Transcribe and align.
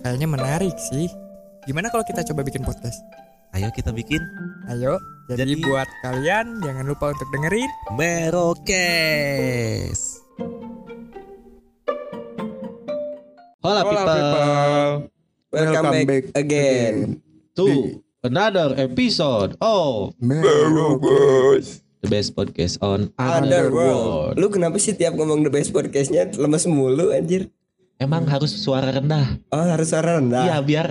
Kayaknya 0.00 0.28
menarik 0.32 0.76
sih 0.80 1.12
Gimana 1.68 1.92
kalau 1.92 2.00
kita 2.08 2.24
coba 2.32 2.40
bikin 2.40 2.64
podcast? 2.64 3.04
Ayo 3.52 3.68
kita 3.76 3.92
bikin 3.92 4.24
Ayo 4.72 4.96
Jadi, 5.28 5.60
Jadi- 5.60 5.60
buat 5.60 5.84
kalian 6.00 6.64
jangan 6.64 6.88
lupa 6.88 7.12
untuk 7.12 7.28
dengerin 7.28 7.68
Merokes. 8.00 10.00
Hola, 13.60 13.84
people. 13.84 14.24
Welcome, 15.52 15.92
back, 16.08 16.24
again. 16.32 17.20
to 17.52 18.00
another 18.24 18.72
episode 18.80 19.52
of 19.60 20.16
the 22.00 22.08
best 22.08 22.32
podcast 22.32 22.80
on 22.80 23.12
Underworld. 23.20 23.20
Underworld. 23.20 24.32
Lu 24.40 24.48
kenapa 24.48 24.80
sih 24.80 24.96
tiap 24.96 25.12
ngomong 25.12 25.44
the 25.44 25.52
best 25.52 25.76
podcastnya 25.76 26.32
lemes 26.40 26.64
mulu 26.64 27.12
anjir? 27.12 27.52
Emang 28.00 28.24
harus 28.24 28.48
suara 28.50 28.88
rendah? 28.88 29.36
Oh 29.52 29.60
harus 29.60 29.92
suara 29.92 30.16
rendah. 30.16 30.40
Iya, 30.42 30.56
biar 30.64 30.86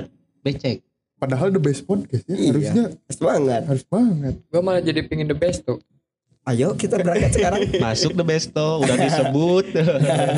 becek. 0.46 0.86
Padahal 1.18 1.50
the 1.50 1.58
best 1.58 1.84
podcast 1.84 2.22
ya 2.24 2.38
Iya. 2.38 2.50
harusnya 2.54 2.84
Semangat. 3.10 3.62
harus 3.66 3.82
banget. 3.84 4.38
Gue 4.46 4.62
malah 4.62 4.80
jadi 4.80 5.02
pingin 5.04 5.26
the 5.26 5.34
best 5.34 5.66
tuh 5.66 5.82
Ayo 6.46 6.74
kita 6.74 6.98
berangkat 6.98 7.34
sekarang. 7.36 7.62
Masuk 7.84 8.14
the 8.14 8.24
best 8.24 8.54
tuh, 8.54 8.82
udah 8.82 8.96
disebut. 9.06 9.66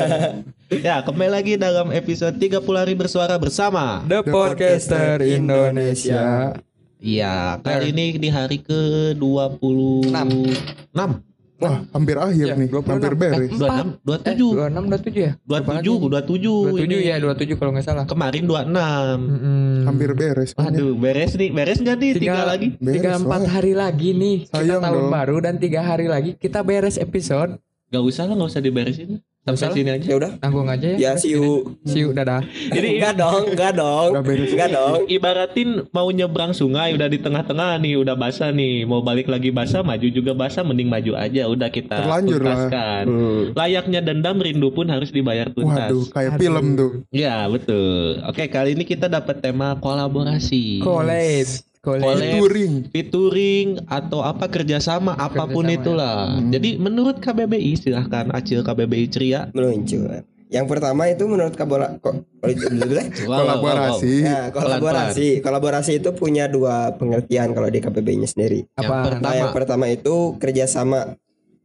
ya, 0.87 0.99
kembali 1.03 1.31
lagi 1.31 1.53
dalam 1.55 1.91
episode 1.91 2.35
30 2.35 2.59
hari 2.73 2.93
bersuara 2.95 3.35
bersama. 3.35 4.03
The, 4.03 4.19
Podcaster 4.25 5.23
Indonesia. 5.23 6.51
Iya, 6.99 7.61
kali 7.63 7.95
ini 7.95 8.19
di 8.19 8.27
hari 8.27 8.59
ke 8.59 9.13
26. 9.15 10.11
6. 10.11 11.30
Wah, 11.61 11.85
hampir 11.91 12.17
akhir 12.17 12.41
Iya, 12.43 12.55
nih, 12.57 12.67
26. 12.67 12.89
hampir 12.89 13.13
beres. 13.13 13.49
26, 13.53 14.01
27. 14.01 14.25
Eh 14.25 14.35
26 14.35 14.89
27 14.89 15.13
ya? 15.15 15.31
27, 15.45 16.09
27. 16.09 16.73
27 16.73 16.89
ini. 16.89 16.97
ya 17.05 17.15
27 17.17 17.53
kalau 17.55 17.71
nggak 17.71 17.85
salah 17.85 18.05
Kemarin 18.05 18.43
26. 18.43 18.65
Mm-mm. 19.21 19.73
Hampir 19.85 20.09
beres. 20.11 20.49
Aduh, 20.55 20.91
beres 20.95 21.31
nih, 21.33 21.49
beres 21.49 21.77
nggak 21.77 21.95
nih? 21.95 22.11
Tiga, 22.17 22.43
lagi. 22.43 22.67
Beres, 22.75 22.95
Tiga 22.97 23.11
empat 23.15 23.41
hari 23.47 23.73
lagi 23.73 24.09
nih 24.11 24.35
kita 24.43 24.57
Sayang 24.57 24.81
tahun 24.81 24.97
dong. 24.99 25.11
baru 25.11 25.37
dan 25.39 25.55
tiga 25.55 25.81
hari 25.81 26.05
lagi 26.05 26.33
kita 26.33 26.59
beres 26.61 26.97
episode 26.97 27.61
Gak 27.87 28.01
usah 28.01 28.23
lah, 28.23 28.33
gak 28.33 28.49
usah 28.49 28.59
diberesin. 28.59 29.19
Sampai 29.41 29.73
sini 29.73 29.89
aja. 29.91 30.05
Ya 30.05 30.15
udah. 30.15 30.31
tanggung 30.37 30.65
aja 30.65 30.85
ya. 30.85 30.97
Ya 30.97 31.11
see 31.15 31.33
you. 31.33 31.73
See 31.83 31.99
you 31.99 32.11
dadah. 32.11 32.45
Jadi 32.67 32.95
Enggak 32.95 33.17
dong, 33.17 33.43
enggak 33.49 33.73
dong. 33.73 34.09
Enggak 34.13 34.69
dong. 34.69 34.97
ibaratin 35.07 35.69
mau 35.89 36.07
nyebrang 36.07 36.51
sungai 36.51 36.93
udah 36.93 37.05
di 37.05 37.17
tengah-tengah 37.17 37.77
nih 37.77 37.97
udah 37.97 38.13
basah 38.13 38.49
nih 38.49 38.83
mau 38.83 39.01
balik 39.01 39.25
lagi 39.25 39.49
basah 39.49 39.81
maju 39.81 40.07
juga 40.07 40.31
basah 40.31 40.61
mending 40.61 40.85
maju 40.87 41.11
aja 41.15 41.47
udah 41.47 41.67
kita 41.67 41.95
Terlanjur 41.97 42.37
lah. 42.37 42.69
tuntaskan 42.69 43.03
Hmm. 43.03 43.43
layaknya 43.53 43.99
dendam 43.99 44.37
rindu 44.37 44.69
pun 44.69 44.85
harus 44.85 45.09
dibayar 45.09 45.47
tuntas 45.47 45.89
Waduh, 45.89 46.05
kayak 46.07 46.31
Aduh. 46.31 46.39
film 46.39 46.65
tuh. 46.75 46.91
ya 47.09 47.47
betul 47.47 48.21
oke 48.21 48.43
kali 48.45 48.69
ini 48.71 48.83
kita 48.83 49.07
dapat 49.07 49.39
tema 49.39 49.73
kolaborasi 49.75 50.79
Collab. 50.79 51.70
Collab. 51.81 52.13
Featuring 52.93 53.81
atau 53.89 54.21
apa 54.21 54.45
kerjasama 54.45 55.17
apa 55.17 55.49
pun 55.49 55.65
Kerjasama, 55.65 55.81
itulah 55.81 56.15
Hmm. 56.29 56.53
jadi 56.53 56.77
menurut 56.77 57.17
KBBI 57.17 57.73
silahkan 57.75 58.29
acil 58.29 58.61
KBBI 58.61 59.05
ceria 59.09 59.49
Meluncur. 59.51 60.21
Yang 60.51 60.65
pertama 60.67 61.07
itu 61.07 61.23
menurut 61.25 61.55
kabola 61.55 61.95
kok 61.97 62.21
Kolaborasi. 63.25 64.13
Ya, 64.19 64.51
kolaborasi. 64.51 65.39
Kolaborasi 65.39 65.91
itu 65.97 66.11
punya 66.11 66.45
dua 66.45 66.91
pengertian 66.93 67.55
kalau 67.55 67.71
di 67.71 67.79
KPB-nya 67.79 68.27
sendiri. 68.27 68.67
yang 68.69 68.83
Apa? 68.83 68.93
Nah, 68.93 69.03
pertama 69.07 69.33
yang 69.33 69.51
pertama 69.55 69.85
itu 69.87 70.35
kerjasama 70.37 71.15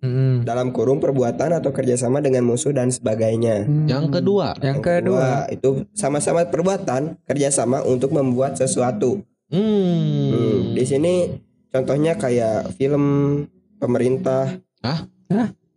Mm-mm. 0.00 0.47
dalam 0.47 0.71
kurung 0.71 0.97
perbuatan 0.97 1.50
atau 1.53 1.75
kerjasama 1.75 2.22
dengan 2.22 2.47
musuh 2.47 2.71
dan 2.71 2.88
sebagainya. 2.88 3.66
yang 3.84 4.06
kedua 4.06 4.54
Yang 4.62 4.81
kedua 4.81 5.50
itu 5.50 5.83
sama-sama 5.91 6.47
perbuatan 6.47 7.19
kerjasama 7.27 7.83
untuk 7.83 8.15
membuat 8.15 8.54
sesuatu. 8.54 9.21
Hmm, 9.48 10.26
Hmm, 10.26 10.58
Di 10.72 10.84
sini 10.84 11.14
contohnya 11.68 12.14
kayak 12.14 12.74
film 12.74 13.04
pemerintah, 13.76 14.58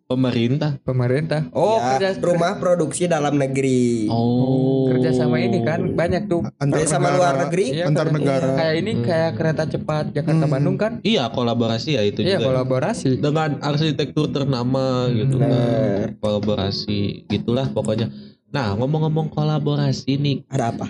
pemerintah 0.06 0.74
pemerintah. 0.82 1.46
Oh, 1.52 1.78
ya, 1.78 2.02
kerja 2.02 2.10
rumah 2.20 2.58
produksi 2.58 3.06
dalam 3.06 3.36
negeri, 3.36 4.10
oh 4.10 4.90
kerja 4.90 5.14
sama 5.14 5.38
ini 5.38 5.62
kan 5.62 5.94
banyak 5.94 6.26
tuh. 6.26 6.42
Antar 6.58 6.82
kerjasama 6.82 7.06
negara. 7.06 7.16
luar 7.16 7.34
negeri. 7.46 7.66
Iya, 7.70 7.84
Antar 7.86 8.08
negara. 8.10 8.48
Kayak 8.58 8.76
ini 8.76 8.92
kayak 9.00 9.32
kereta 9.38 9.64
cepat 9.66 10.04
Jakarta 10.12 10.44
Hmm. 10.44 10.52
Bandung 10.52 10.78
kan? 10.78 10.92
iya 11.04 11.30
kolaborasi 11.30 11.90
ya 11.94 12.02
itu 12.02 12.20
Iya, 12.20 12.36
juga 12.36 12.50
kolaborasi. 12.50 13.22
dengan 13.22 13.62
arsitektur 13.62 14.30
ternama 14.30 15.08
gitu 15.12 15.38
kan 15.38 15.46
Nah, 15.48 16.02
kolaborasi 16.18 17.00
gitulah 17.28 17.70
pokoknya 17.70 18.10
nah 18.50 18.74
ngomong-ngomong 18.74 19.30
kolaborasi 19.30 20.18
nih 20.18 20.38
ada 20.50 20.74
apa? 20.74 20.90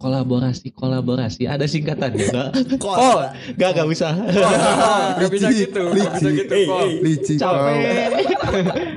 Kolaborasi 0.00 0.72
kolaborasi 0.72 1.44
ada 1.44 1.62
singkatannya 1.62 2.24
nggak 2.24 2.48
Kol. 2.80 3.20
nggak 3.52 3.70
nggak 3.70 3.86
usah 3.86 4.12
Gak 5.14 5.28
bisa 5.30 5.46
Licik, 5.46 5.68
gitu. 5.68 5.82
Gak 5.84 5.94
bisa 5.94 6.08
licik. 6.24 6.34
gitu 6.40 6.56
kok. 6.64 6.80
eh. 6.80 6.90
Licik 6.98 7.36
capek 7.38 7.76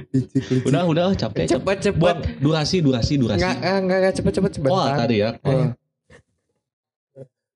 Licik, 0.09 0.41
licik. 0.47 0.63
udah 0.63 0.83
udah 0.85 1.05
capek. 1.13 1.45
Cepet 1.49 1.77
cepet. 1.83 1.99
buat 1.99 2.17
durasi 2.39 2.79
durasi 2.79 3.13
durasi 3.17 3.43
Enggak 3.43 3.55
enggak 3.77 3.97
enggak 3.99 4.13
cepet 4.15 4.31
cepet 4.33 4.51
cepet. 4.55 4.69
oh 4.69 4.87
tadi 4.87 5.15
ya 5.19 5.29
Eh. 5.37 5.67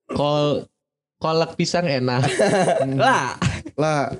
kol 0.08 0.68
kolak 1.16 1.52
pisang 1.54 1.84
enak 1.84 2.24
Lah, 2.94 3.34
Lah, 3.74 4.12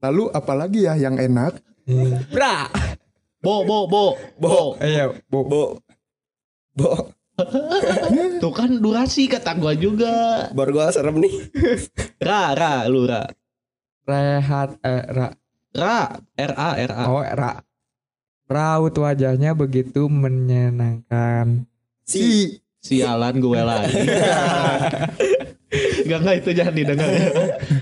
lalu 0.00 0.28
apalagi 0.30 0.84
ya 0.84 0.94
yang 0.94 1.16
enak? 1.16 1.56
bra. 2.28 2.68
bo 3.38 3.62
bo 3.62 3.86
bo 3.86 4.04
bo 4.36 4.76
Ayo, 4.78 5.16
Bu. 5.24 5.40
Bo. 5.42 5.62
Bo. 6.74 7.16
Tuh 8.42 8.52
kan 8.52 8.70
durasi 8.78 9.30
kata 9.30 9.54
gua 9.54 9.72
juga 9.72 10.46
Borgol 10.50 10.90
serem 10.90 11.22
nih. 11.22 11.34
ra 12.18 12.52
ra 12.52 12.84
lu 12.86 13.06
ra 13.06 13.26
Rehat 14.08 14.80
eh, 14.80 15.04
ra. 15.06 15.28
ra 15.76 15.96
r 16.34 16.52
a 16.56 16.68
r 16.80 16.92
a 16.92 17.04
Oh, 17.06 17.20
ra. 17.20 17.60
Raut 18.48 18.96
wajahnya 18.96 19.52
begitu 19.52 20.08
menyenangkan. 20.08 21.68
Si. 22.08 22.56
Sialan 22.80 23.36
gue 23.36 23.60
lagi. 23.60 23.92
Enggak 26.08 26.18
enggak 26.24 26.36
itu 26.40 26.50
jangan 26.56 26.72
didengar. 26.72 27.10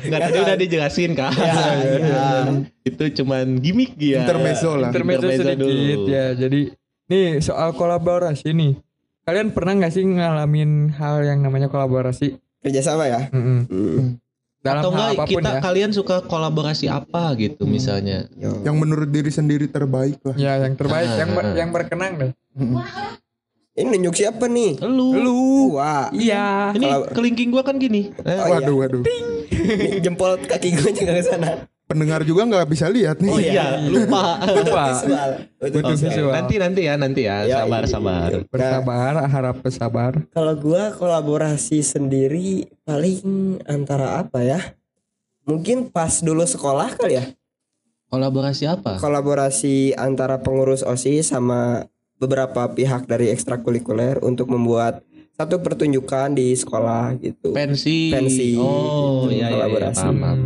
Enggak 0.02 0.20
tadi 0.26 0.38
udah 0.42 0.56
dijelasin 0.58 1.14
kan. 1.14 1.30
iya. 1.30 2.50
Itu 2.82 3.04
cuman 3.22 3.62
gimmick 3.62 3.94
ya. 3.94 4.26
Intermezzo 4.26 4.74
lah. 4.74 4.90
Intermezzo 4.90 5.30
sedikit 5.30 5.62
dulu. 5.62 6.10
ya. 6.10 6.34
Jadi 6.34 6.74
nih 7.06 7.38
soal 7.38 7.70
kolaborasi 7.78 8.50
nih. 8.50 8.74
Kalian 9.26 9.50
pernah 9.50 9.74
nggak 9.74 9.90
sih 9.90 10.06
ngalamin 10.06 10.94
hal 10.94 11.18
yang 11.20 11.42
namanya 11.42 11.66
kolaborasi? 11.66 12.38
Kerjasama 12.62 13.10
ya. 13.10 13.26
Mm-mm. 13.28 13.60
Hmm. 13.66 14.22
Dalam 14.62 14.82
Atau 14.82 14.90
hal 14.92 14.98
enggak 15.02 15.10
apa 15.12 15.24
pun 15.24 15.32
kita 15.34 15.50
ya. 15.50 15.60
kalian 15.60 15.90
suka 15.90 16.16
kolaborasi 16.22 16.86
apa 16.86 17.34
gitu 17.34 17.66
misalnya. 17.66 18.30
Yo. 18.32 18.62
Yang 18.62 18.76
menurut 18.76 19.10
diri 19.10 19.30
sendiri 19.30 19.66
terbaik 19.66 20.22
lah. 20.22 20.34
Ya, 20.34 20.62
yang 20.62 20.74
terbaik, 20.74 21.06
Ah, 21.06 21.18
yang 21.18 21.30
ber- 21.34 21.42
ah. 21.44 21.54
yang 21.54 21.70
berkenang 21.70 22.12
deh. 22.16 22.30
Ini 23.74 23.86
nunjuk 23.92 24.14
siapa 24.16 24.46
nih? 24.46 24.78
Lu. 24.80 25.10
Lu. 25.12 25.42
Wah. 25.74 26.06
Iya. 26.08 26.70
Ini 26.72 26.86
kelingking 27.10 27.50
gua 27.50 27.60
kan 27.60 27.76
gini. 27.76 28.14
Eh, 28.16 28.30
Oh, 28.30 28.46
iya. 28.48 28.62
Waduh, 28.62 28.74
waduh. 28.78 29.02
Ini 29.50 29.98
jempol 30.00 30.38
kaki 30.40 30.70
gue 30.72 30.90
juga 30.92 31.12
ke 31.12 31.24
sana. 31.24 31.66
Pendengar 31.86 32.26
juga 32.26 32.42
nggak 32.44 32.66
bisa 32.66 32.90
lihat 32.90 33.22
nih. 33.22 33.30
Oh 33.30 33.38
iya, 33.38 33.66
lupa. 33.86 34.42
Lupa. 34.42 34.84
Visual. 35.00 35.30
Betul 35.56 35.80
Butuh 35.80 35.96
visual. 35.96 36.32
nanti 36.34 36.54
nanti 36.58 36.80
ya, 36.82 36.94
nanti 36.98 37.20
ya. 37.24 37.36
Ya, 37.46 37.56
Sabar, 37.62 37.82
iya. 37.82 37.90
sabar. 37.90 38.30
Bersabar, 38.50 39.12
harap 39.24 39.56
bersabar. 39.62 40.12
Kalau 40.30 40.54
gua 40.58 40.90
kolaborasi 40.92 41.80
sendiri 41.80 42.66
paling 42.82 43.22
antara 43.64 44.18
apa 44.20 44.42
ya? 44.42 44.60
Mungkin 45.46 45.88
pas 45.88 46.20
dulu 46.20 46.42
sekolah 46.42 46.90
kali 46.98 47.22
ya. 47.22 47.24
Kolaborasi 48.06 48.66
apa? 48.66 48.98
Kolaborasi 48.98 49.94
antara 49.94 50.38
pengurus 50.38 50.82
OSIS 50.82 51.30
sama 51.30 51.86
beberapa 52.18 52.66
pihak 52.66 53.06
dari 53.06 53.30
ekstrakurikuler 53.30 54.22
untuk 54.22 54.50
membuat 54.50 55.02
satu 55.36 55.60
pertunjukan 55.60 56.32
di 56.32 56.50
sekolah 56.50 57.14
gitu. 57.20 57.52
Pensi. 57.52 58.08
Pensi. 58.08 58.56
Oh, 58.56 59.28
Gitu, 59.28 59.36
iya, 59.36 59.38
iya, 59.38 59.46
iya. 59.46 59.48
kolaborasi. 59.54 60.00
Paham, 60.02 60.16
paham. 60.18 60.40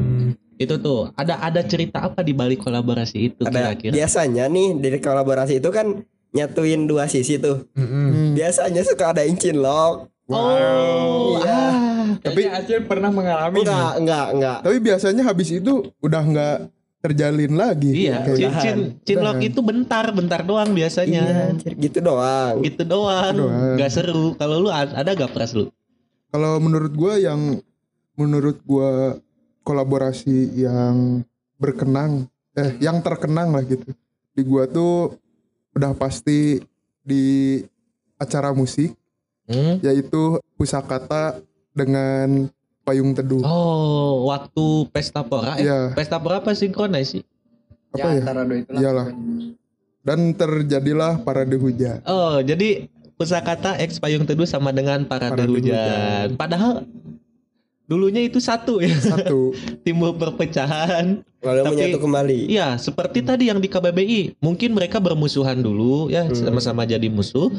Itu 0.61 0.77
tuh, 0.77 1.09
ada 1.17 1.41
ada 1.41 1.65
cerita 1.65 2.05
apa 2.05 2.21
di 2.21 2.37
balik 2.37 2.61
kolaborasi 2.61 3.33
itu 3.33 3.43
Ada 3.43 3.73
kira-kira? 3.73 3.93
biasanya 3.97 4.45
nih 4.45 4.77
dari 4.77 5.01
kolaborasi 5.01 5.57
itu 5.57 5.73
kan 5.73 6.05
nyatuin 6.31 6.85
dua 6.85 7.09
sisi 7.09 7.41
tuh. 7.41 7.65
Mm-mm. 7.73 8.37
Biasanya 8.37 8.85
suka 8.85 9.11
ada 9.11 9.25
yang 9.25 9.35
cinlok. 9.35 10.13
Oh, 10.31 11.41
Iya. 11.41 11.49
ah. 11.51 11.75
Tapi 12.21 12.47
Acil 12.47 12.85
pernah 12.85 13.09
mengalami 13.09 13.65
Enggak, 13.65 13.93
enggak, 13.99 14.27
enggak. 14.31 14.59
Tapi 14.63 14.77
biasanya 14.79 15.23
habis 15.25 15.49
itu 15.51 15.73
udah 15.99 16.23
nggak 16.23 16.57
terjalin 17.01 17.57
lagi. 17.57 18.07
Iya, 18.07 18.29
cincin 18.29 19.01
cinlok 19.03 19.41
itu 19.41 19.59
bentar, 19.59 20.05
bentar 20.13 20.45
doang 20.45 20.71
Iya, 20.71 20.77
biasanya. 20.77 21.23
anjir, 21.51 21.73
gitu 21.75 21.99
doang. 21.99 22.61
Gitu 22.61 22.83
doang. 22.85 23.35
Doang. 23.35 23.75
Gak 23.75 23.91
seru. 23.91 24.37
Kalau 24.37 24.61
lu 24.61 24.69
ada 24.69 25.09
gak 25.09 25.33
pras 25.33 25.51
lu? 25.51 25.73
Kalau 26.29 26.61
menurut 26.61 26.93
gua 26.93 27.17
yang 27.17 27.59
menurut 28.15 28.61
gua 28.63 29.17
kolaborasi 29.63 30.57
yang 30.57 31.21
berkenang 31.57 32.27
eh 32.53 32.77
yang 32.81 32.99
terkenang 33.01 33.53
lah 33.53 33.63
gitu. 33.63 33.93
Di 34.33 34.43
gua 34.43 34.67
tuh 34.67 35.15
udah 35.73 35.95
pasti 35.95 36.59
di 37.01 37.59
acara 38.17 38.51
musik 38.53 38.95
Hmm? 39.51 39.83
yaitu 39.83 40.39
pusakata 40.55 41.43
dengan 41.75 42.47
payung 42.87 43.11
teduh. 43.11 43.43
Oh, 43.43 44.31
waktu 44.31 44.87
pesta 44.95 45.27
pora. 45.27 45.59
Eh, 45.59 45.67
Iya. 45.67 45.91
pesta 45.91 46.23
pora 46.23 46.39
apa 46.39 46.55
sinkronis 46.55 47.19
sih? 47.19 47.23
Apa 47.91 48.15
ya? 48.15 48.23
antara 48.23 48.47
dua 48.47 48.63
itulah. 48.63 48.79
Iyalah. 48.79 49.07
Dan 50.07 50.39
terjadilah 50.39 51.27
parade 51.27 51.59
hujan. 51.59 51.99
Oh, 52.07 52.39
jadi 52.39 52.87
pusakata 53.19 53.75
X 53.83 53.99
payung 53.99 54.23
teduh 54.23 54.47
sama 54.47 54.71
dengan 54.71 55.03
parade, 55.03 55.35
Parade 55.35 55.51
hujan. 55.51 56.27
Padahal 56.39 56.87
dulunya 57.91 58.23
itu 58.23 58.39
satu 58.39 58.79
ya, 58.79 58.95
Satu. 58.95 59.51
timbul 59.85 60.15
perpecahan. 60.15 61.27
Lalu 61.43 61.59
Tapi- 61.59 61.73
menyatu 61.75 61.99
kembali. 61.99 62.39
Iya, 62.47 62.79
seperti 62.79 63.19
tadi 63.21 63.51
yang 63.51 63.59
di 63.59 63.67
KBBI. 63.67 64.39
Mungkin 64.39 64.71
mereka 64.71 65.03
bermusuhan 65.03 65.59
dulu 65.59 66.07
ya, 66.07 66.23
Hmm. 66.23 66.37
sama-sama 66.37 66.87
jadi 66.87 67.11
musuh, 67.11 67.51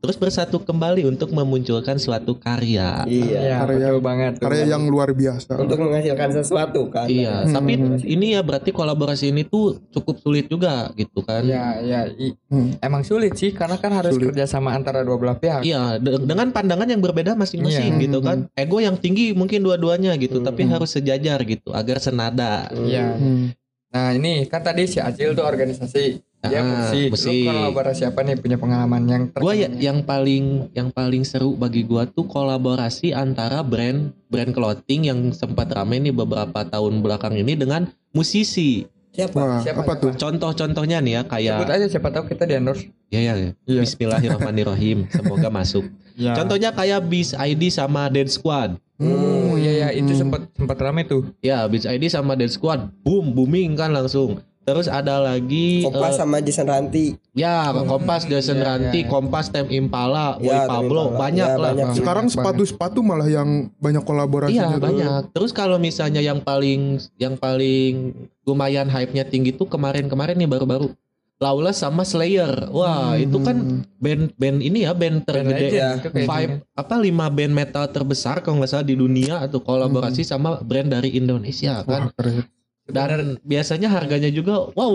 terus 0.00 0.16
bersatu 0.16 0.56
kembali 0.58 1.04
untuk 1.04 1.28
memunculkan 1.30 1.96
suatu 1.96 2.34
karya. 2.34 3.04
Iya. 3.04 3.28
Iya, 3.30 3.56
Karya- 3.60 3.92
betul 3.92 4.00
banget. 4.00 4.32
tuh. 4.36 4.44
Karya 4.48 4.64
yang 4.66 4.88
luar 4.88 5.12
biasa. 5.12 5.52
Untuk 5.54 5.76
menghasilkan 5.76 6.30
sesuatu 6.32 6.88
kan. 6.88 7.04
Iya, 7.04 7.44
Hmm. 7.44 7.52
tapi 7.52 7.72
ini 8.04 8.26
ya 8.32 8.40
berarti 8.40 8.70
kolaborasi 8.70 9.28
ini 9.28 9.44
tuh 9.44 9.76
cukup 9.90 10.16
sulit 10.18 10.48
juga 10.48 10.88
gitu 10.94 11.20
kan. 11.20 11.44
Ya, 11.44 11.76
ya, 11.78 12.08
i- 12.08 12.32
Hmm. 12.48 12.80
emang 12.80 13.04
sulit 13.04 13.36
sih 13.36 13.52
karena 13.52 13.76
kan 13.76 13.92
harus 13.92 14.16
Sulit. 14.16 14.32
kerja 14.32 14.48
sama 14.48 14.72
antara 14.72 15.04
dua 15.04 15.14
belah 15.14 15.36
pihak. 15.36 15.60
Iya, 15.62 15.96
de- 15.96 16.16
dengan 16.18 16.48
pandangan 16.48 16.88
yang 16.88 16.98
berbeda 16.98 17.36
masing-masing 17.36 18.00
Iya. 18.00 18.04
gitu 18.08 18.18
kan. 18.18 18.48
Ego 18.52 18.80
yang 18.80 18.96
tinggi 18.96 19.30
mungkin 19.30 19.60
dua-duanya 19.60 20.16
gitu, 20.16 20.40
Hmm. 20.40 20.48
tapi 20.48 20.64
harus 20.64 20.90
sejajar 20.90 21.44
gitu 21.44 21.70
agar 21.70 22.00
senada. 22.00 22.72
Iya. 22.72 23.14
Hmm. 23.14 23.52
Nah 23.90 24.14
ini 24.14 24.46
kan 24.46 24.62
tadi 24.62 24.86
si 24.86 24.96
Acil 24.96 25.34
tuh 25.34 25.42
organisasi 25.42 26.29
dia 26.42 26.58
Ah, 26.58 26.88
musik. 26.88 27.08
musik. 27.10 27.42
Lu 27.42 27.52
kolaborasi 27.52 28.02
apa 28.04 28.20
nih 28.22 28.34
punya 28.34 28.56
pengalaman 28.56 29.02
yang 29.04 29.22
Gua 29.30 29.52
ya, 29.52 29.68
yang 29.68 30.00
paling 30.00 30.72
yang 30.72 30.88
paling 30.88 31.20
seru 31.20 31.52
bagi 31.52 31.82
gua 31.82 32.04
tuh 32.04 32.24
kolaborasi 32.24 33.12
antara 33.12 33.60
brand 33.60 34.08
brand 34.26 34.48
clothing 34.50 35.04
yang 35.04 35.20
sempat 35.30 35.68
rame 35.68 36.00
nih 36.00 36.10
beberapa 36.10 36.62
tahun 36.62 37.00
belakang 37.00 37.36
ini 37.36 37.52
dengan 37.54 37.84
musisi. 38.10 38.88
Siapa? 39.10 39.34
Wah, 39.34 39.58
Siapa, 39.58 39.82
apa 39.82 39.92
siapa? 39.92 40.02
tuh? 40.06 40.12
Contoh-contohnya 40.16 41.02
nih 41.02 41.12
ya 41.12 41.22
Sebut 41.22 41.32
kayak 41.34 41.66
aja 41.68 41.86
siapa 41.90 42.08
tahu 42.08 42.24
kita 42.26 42.46
di 42.46 42.54
endorse. 42.54 42.86
ya 43.08 43.20
ya, 43.20 43.34
ya. 43.34 43.50
Iya. 43.66 43.80
Bismillahirrahmanirrahim. 43.82 44.98
Semoga 45.12 45.50
masuk. 45.50 45.90
Ya. 46.14 46.32
Contohnya 46.32 46.70
kayak 46.70 47.04
Bis 47.04 47.32
ID 47.32 47.68
sama 47.68 48.06
Dead 48.06 48.28
Squad. 48.28 48.78
Oh 48.96 49.56
iya 49.56 49.72
ya 49.74 49.88
itu 49.90 50.12
Hmm. 50.12 50.20
sempat 50.28 50.40
sempat 50.52 50.76
rame 50.78 51.02
tuh. 51.02 51.32
Ya, 51.40 51.64
Beats 51.64 51.84
ID 51.84 52.06
sama 52.06 52.36
Dead 52.36 52.48
Squad, 52.48 52.92
boom, 53.00 53.32
booming 53.32 53.72
kan 53.72 53.90
langsung. 53.90 54.44
Terus 54.70 54.86
ada 54.86 55.18
lagi 55.18 55.82
Kompas 55.82 56.14
eh, 56.14 56.18
sama 56.18 56.36
Jason 56.38 56.64
Ranti. 56.64 57.06
ya 57.32 57.74
Kompas, 57.74 58.22
Jason 58.24 58.56
Iya, 58.56 58.64
Ranti, 58.64 58.86
iya, 58.96 59.04
iya. 59.04 59.10
Kompas, 59.10 59.46
Tem 59.48 59.66
Impala, 59.68 60.36
Boy 60.36 60.46
Ya, 60.46 60.64
Pablo, 60.64 61.02
Impala. 61.08 61.18
banyak 61.20 61.48
Ya, 61.48 61.56
lah. 61.56 61.66
banyak. 61.68 61.86
Sekarang 61.94 62.26
sepatu-sepatu 62.26 62.98
malah 63.00 63.26
yang 63.26 63.50
banyak 63.76 64.00
kolaborasinya 64.00 64.70
Iya 64.70 64.78
banyak. 64.78 65.20
Terus 65.30 65.50
kalau 65.50 65.76
misalnya 65.76 66.20
yang 66.20 66.38
paling 66.38 66.80
yang 67.16 67.34
paling 67.34 68.14
lumayan 68.42 68.86
hype-nya 68.86 69.22
tinggi 69.22 69.50
tuh 69.50 69.66
kemarin-kemarin 69.66 70.34
nih 70.36 70.46
baru-baru 70.46 70.94
Lawless 71.36 71.80
sama 71.80 72.04
Slayer. 72.04 72.68
Wah, 72.68 73.16
Hmm. 73.16 73.24
itu 73.24 73.38
kan 73.40 73.56
band-band 73.96 74.60
ini 74.60 74.84
ya 74.84 74.92
band 74.92 75.24
Band 75.24 75.26
tergede 75.26 75.72
ya. 75.72 75.96
itu 75.96 76.12
kayak 76.12 76.28
five 76.28 76.50
apa 76.70 76.94
lima 76.94 77.26
band 77.26 77.56
metal 77.56 77.88
terbesar 77.88 78.44
kalau 78.44 78.60
nggak 78.60 78.68
salah 78.70 78.84
di 78.84 78.92
dunia 78.92 79.40
atau 79.40 79.56
kolaborasi 79.58 80.20
sama 80.20 80.60
brand 80.60 80.92
dari 80.92 81.16
Indonesia 81.16 81.80
kan. 81.82 82.02
Wah, 82.02 82.12
keren. 82.12 82.44
Dan 82.90 83.38
biasanya 83.40 83.88
harganya 83.88 84.28
juga 84.28 84.70
wow 84.70 84.94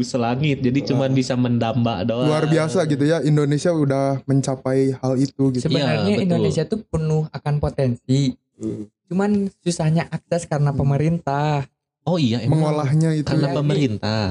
selangit. 0.00 0.60
Jadi 0.60 0.86
cuman 0.86 1.10
bisa 1.10 1.34
mendamba 1.34 2.02
doang. 2.02 2.26
Luar 2.26 2.44
biasa 2.44 2.84
gitu 2.84 3.02
ya 3.02 3.20
Indonesia 3.20 3.70
udah 3.70 4.20
mencapai 4.22 4.94
hal 4.94 5.14
itu 5.16 5.50
gitu. 5.50 5.64
Sebenarnya 5.64 6.02
Iya, 6.02 6.16
betul. 6.16 6.24
Indonesia 6.24 6.62
tuh 6.64 6.80
penuh 6.82 7.24
akan 7.28 7.54
potensi. 7.56 8.34
Hmm. 8.56 8.88
Cuman 9.06 9.30
susahnya 9.60 10.08
akses 10.08 10.44
karena 10.44 10.70
pemerintah. 10.70 11.62
Oh 12.02 12.16
iya 12.16 12.38
emang 12.38 12.58
Mengolahnya 12.60 13.12
itu. 13.12 13.26
karena 13.26 13.50
Iya, 13.50 13.56
pemerintah. 13.56 14.24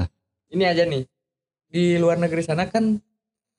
Ini 0.48 0.64
aja 0.64 0.82
nih. 0.84 1.02
Di 1.66 1.84
luar 1.96 2.16
negeri 2.16 2.40
sana 2.40 2.66
kan 2.66 3.00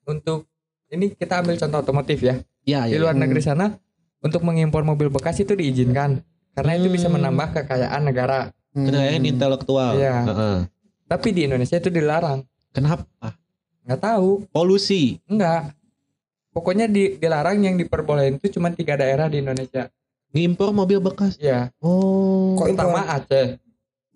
untuk 0.04 0.48
ini 0.88 1.12
kita 1.12 1.38
ambil 1.38 1.54
contoh 1.54 1.78
otomotif 1.80 2.18
ya. 2.20 2.40
Ya, 2.64 2.84
Di 2.84 2.94
ya. 2.94 2.98
luar 2.98 3.14
Hmm. 3.14 3.22
negeri 3.22 3.40
sana 3.40 3.76
untuk 4.18 4.42
mengimpor 4.42 4.82
mobil 4.82 5.08
bekas 5.08 5.38
itu 5.38 5.52
diizinkan 5.52 6.20
karena 6.52 6.72
itu 6.74 6.88
bisa 6.88 7.06
Hmm. 7.06 7.16
menambah 7.16 7.54
kekayaan 7.54 8.02
negara. 8.02 8.50
Hmm. 8.78 8.86
Kekayaan 8.86 9.24
intelektual. 9.26 9.92
Iya. 9.98 10.16
Heeh. 10.22 10.58
Tapi 11.10 11.28
di 11.34 11.40
Indonesia 11.50 11.76
itu 11.80 11.90
dilarang. 11.90 12.46
Kenapa? 12.70 13.02
Nggak 13.82 14.00
tahu, 14.04 14.44
Polusi. 14.54 15.18
enggak. 15.26 15.72
Pokoknya 16.52 16.86
di, 16.86 17.16
dilarang 17.16 17.58
yang 17.64 17.74
diperbolehin 17.80 18.36
itu 18.38 18.60
cuma 18.60 18.70
tiga 18.70 18.94
daerah 18.94 19.26
di 19.26 19.40
Indonesia. 19.40 19.88
Ngimpor 20.30 20.70
mobil 20.76 21.00
bekas. 21.00 21.40
Iya. 21.40 21.72
Oh. 21.80 22.54
Kok 22.60 22.76
Pertama 22.76 23.00
Aceh. 23.08 23.56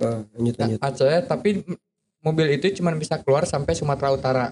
Oh, 0.02 0.20
lanjut 0.36 0.54
lanjut. 0.60 0.78
Aceh, 0.82 1.16
tapi 1.24 1.64
mobil 2.20 2.46
itu 2.54 2.68
cuma 2.78 2.92
bisa 2.94 3.16
keluar 3.18 3.48
sampai 3.48 3.72
Sumatera 3.72 4.12
Utara. 4.12 4.46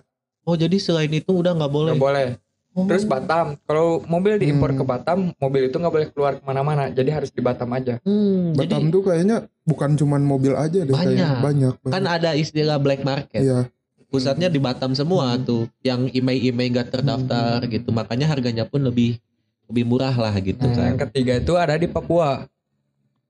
Oh, 0.48 0.56
jadi 0.56 0.80
selain 0.80 1.12
itu 1.12 1.30
udah 1.30 1.52
nggak 1.52 1.72
boleh. 1.72 1.92
Nggak 1.94 2.02
boleh. 2.02 2.28
Oh. 2.70 2.86
Terus 2.86 3.02
Batam. 3.02 3.58
Kalau 3.66 3.98
mobil 4.06 4.38
diimpor 4.38 4.70
Hmm. 4.70 4.78
ke 4.78 4.84
Batam, 4.86 5.18
mobil 5.36 5.66
itu 5.66 5.74
nggak 5.74 5.90
boleh 5.90 6.08
keluar 6.08 6.32
ke 6.38 6.44
mana-mana. 6.44 6.86
Jadi 6.88 7.10
harus 7.10 7.28
di 7.28 7.42
Batam 7.42 7.66
aja. 7.70 7.98
Hmm, 8.00 8.54
Batam 8.54 8.86
jadi 8.86 8.94
tuh 8.94 9.02
kayaknya 9.02 9.36
bukan 9.64 9.90
cuman 9.94 10.22
mobil 10.22 10.54
aja 10.54 10.78
deh 10.80 10.88
Banyak. 10.88 11.02
kayaknya. 11.10 11.28
banyak. 11.40 11.74
kan 11.82 11.90
banyak. 11.98 12.14
ada 12.14 12.30
istilah 12.32 12.78
black 12.78 13.02
market. 13.02 13.42
Iya. 13.42 13.60
Pusatnya 14.06 14.46
di 14.46 14.58
Batam 14.58 14.94
semua 14.94 15.34
tuh. 15.36 15.66
Yang 15.80 16.14
email-email 16.14 16.70
gak 16.76 16.88
terdaftar 16.92 17.62
gitu. 17.66 17.90
Makanya 17.90 18.26
harganya 18.28 18.62
pun 18.64 18.80
lebih 18.80 19.18
lebih 19.66 19.86
murah 19.86 20.10
lah 20.12 20.34
gitu 20.36 20.58
Nah, 20.60 20.70
kan. 20.72 20.86
yang 20.88 20.98
ketiga 21.00 21.32
itu 21.36 21.54
ada 21.54 21.74
di 21.74 21.86
Papua. 21.86 22.42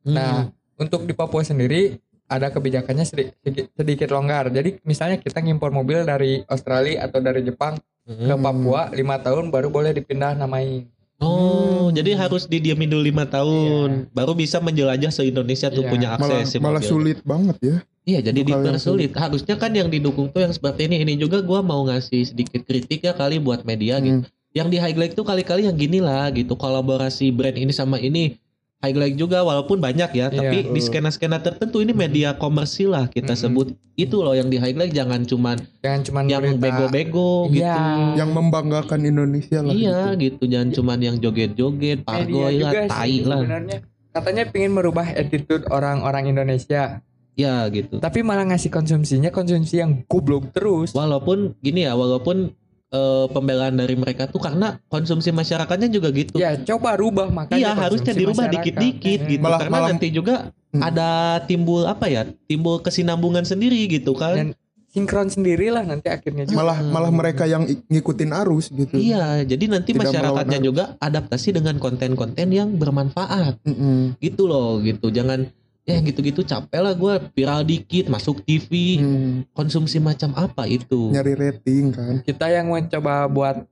Hmm. 0.03 0.17
Nah, 0.17 0.37
untuk 0.77 1.05
di 1.05 1.13
Papua 1.13 1.41
sendiri 1.41 1.97
ada 2.25 2.49
kebijakannya 2.49 3.05
sedi- 3.05 3.33
sedikit, 3.37 3.69
sedikit 3.75 4.09
longgar. 4.09 4.49
Jadi 4.49 4.81
misalnya 4.83 5.17
kita 5.17 5.41
ngimpor 5.41 5.69
mobil 5.69 6.01
dari 6.03 6.41
Australia 6.47 7.05
atau 7.05 7.21
dari 7.21 7.41
Jepang 7.43 7.77
Hmm. 8.11 8.27
ke 8.27 8.35
Papua 8.35 8.83
lima 8.91 9.17
tahun 9.23 9.55
baru 9.55 9.71
boleh 9.71 9.95
dipindah 9.95 10.35
namain. 10.35 10.91
Oh, 11.21 11.93
jadi 11.93 12.17
harus 12.17 12.49
didiamin 12.49 12.89
dulu 12.89 13.05
lima 13.05 13.29
tahun, 13.29 14.09
baru 14.11 14.33
bisa 14.33 14.57
menjelajah 14.57 15.13
se 15.13 15.23
Indonesia 15.29 15.69
tuh 15.69 15.85
Iya. 15.85 15.91
punya 15.93 16.09
Malah 16.17 16.41
akses. 16.43 16.47
si 16.49 16.57
malah 16.57 16.81
mobil. 16.81 16.89
sulit 16.89 17.19
banget 17.23 17.57
ya. 17.61 17.77
Iya, 18.09 18.19
jadi 18.33 18.41
hal 18.41 18.49
yang 18.49 18.61
dipersulit. 18.73 19.11
Harusnya 19.13 19.55
kan 19.61 19.71
yang 19.77 19.93
didukung 19.93 20.33
tuh 20.33 20.41
yang 20.41 20.51
seperti 20.51 20.89
ini. 20.89 21.05
Ini 21.05 21.21
juga 21.21 21.45
gua 21.45 21.61
mau 21.61 21.85
ngasih 21.85 22.33
sedikit 22.33 22.65
kritik 22.65 23.05
ya 23.05 23.13
kali 23.13 23.37
buat 23.37 23.63
media 23.63 24.01
gitu. 24.01 24.25
Hmm. 24.25 24.57
Yang 24.57 24.69
di 24.73 24.79
highlight 24.81 25.13
tuh 25.15 25.23
kali-kali 25.23 25.69
yang 25.69 25.77
gini 25.77 26.01
lah 26.01 26.33
gitu. 26.33 26.57
Kolaborasi 26.57 27.31
brand 27.31 27.55
ini 27.55 27.71
sama 27.71 28.01
ini 28.01 28.41
highlight 28.81 29.17
juga 29.17 29.45
walaupun 29.45 29.77
banyak 29.77 30.11
ya, 30.17 30.27
tapi 30.33 30.65
Iya. 30.65 30.73
di 30.73 30.81
skena-skena 30.81 31.45
tertentu 31.45 31.85
ini 31.85 31.93
media 31.93 32.33
komersil 32.35 32.97
lah 32.97 33.07
kita 33.13 33.37
Mm-mm. 33.37 33.45
sebut. 33.45 33.67
Itu 33.93 34.25
loh 34.25 34.33
yang 34.33 34.49
di 34.49 34.57
highlight 34.57 34.97
jangan 34.97 35.29
cuman 35.29 35.61
Jangan 35.85 36.01
cuma 36.01 36.21
yang 36.25 36.57
bego-bego 36.57 37.53
gitu. 37.53 37.61
Iya. 37.61 38.17
Yang 38.17 38.31
membanggakan 38.33 39.01
Indonesia 39.05 39.61
lah. 39.61 39.73
Iya 39.77 40.17
gitu. 40.17 40.41
gitu, 40.41 40.43
jangan 40.49 40.69
cuman 40.73 40.99
yang 41.05 41.17
joget-joget, 41.21 41.99
pargoy 42.09 42.57
lah, 42.65 42.73
tai 42.89 43.21
lah. 43.21 43.45
sebenarnya. 43.45 43.79
Katanya 44.11 44.43
pengen 44.49 44.73
merubah 44.75 45.07
attitude 45.07 45.69
orang-orang 45.69 46.33
Indonesia. 46.33 47.05
Ya 47.39 47.65
gitu. 47.73 48.03
Tapi 48.03 48.21
malah 48.21 48.45
ngasih 48.49 48.69
konsumsinya 48.69 49.31
konsumsi 49.33 49.81
yang 49.81 50.05
goblok 50.09 50.53
terus. 50.53 50.93
Walaupun 50.93 51.57
gini 51.65 51.89
ya, 51.89 51.97
walaupun 51.97 52.53
eh, 52.91 53.27
pembelaan 53.29 53.75
dari 53.75 53.95
mereka 53.95 54.27
tuh 54.27 54.39
karena 54.39 54.83
konsumsi 54.87 55.31
masyarakatnya 55.31 55.89
juga 55.89 56.11
gitu. 56.11 56.37
Ya 56.37 56.59
coba 56.59 56.95
rubah 56.95 57.27
makanya. 57.29 57.57
Iya 57.57 57.71
harusnya 57.73 58.13
dirubah 58.13 58.47
dikit-dikit 58.49 59.21
Hmm. 59.21 59.31
gitu 59.31 59.43
Malah- 59.43 59.61
karena 59.61 59.73
malah- 59.73 59.91
nanti 59.91 60.09
juga 60.09 60.35
Hmm. 60.69 60.83
ada 60.83 61.11
timbul 61.45 61.83
apa 61.83 62.07
ya 62.07 62.23
timbul 62.45 62.79
kesinambungan 62.79 63.43
sendiri 63.43 63.87
gitu 63.87 64.13
kan 64.13 64.35
Dan 64.37 64.49
sinkron 64.89 65.27
sendirilah 65.27 65.83
nanti 65.83 66.07
akhirnya 66.07 66.47
juga. 66.47 66.59
malah 66.59 66.79
Hmm. 66.79 66.91
malah 66.91 67.11
mereka 67.13 67.43
yang 67.45 67.63
ngikutin 67.63 68.31
arus 68.37 68.71
gitu 68.71 68.95
iya 68.95 69.39
jadi 69.41 69.67
nanti 69.69 69.91
Tidak 69.91 70.03
masyarakatnya 70.05 70.59
juga 70.59 70.85
adaptasi 70.97 71.49
dengan 71.53 71.75
konten-konten 71.77 72.51
yang 72.51 72.75
bermanfaat 72.75 73.63
Mm-mm. 73.63 74.19
gitu 74.19 74.47
loh 74.47 74.79
gitu 74.81 75.11
jangan 75.11 75.47
ya 75.83 75.97
gitu-gitu 75.99 76.41
capek 76.41 76.79
lah 76.79 76.93
gue 76.93 77.15
viral 77.33 77.63
dikit 77.63 78.07
masuk 78.07 78.41
TV 78.41 79.01
Hmm. 79.01 79.43
konsumsi 79.51 79.97
macam 79.99 80.31
apa 80.35 80.65
itu 80.65 81.11
nyari 81.11 81.35
rating 81.35 81.91
kan 81.91 82.15
Kita 82.21 82.47
yang 82.47 82.69
mencoba 82.69 83.27
buat 83.27 83.65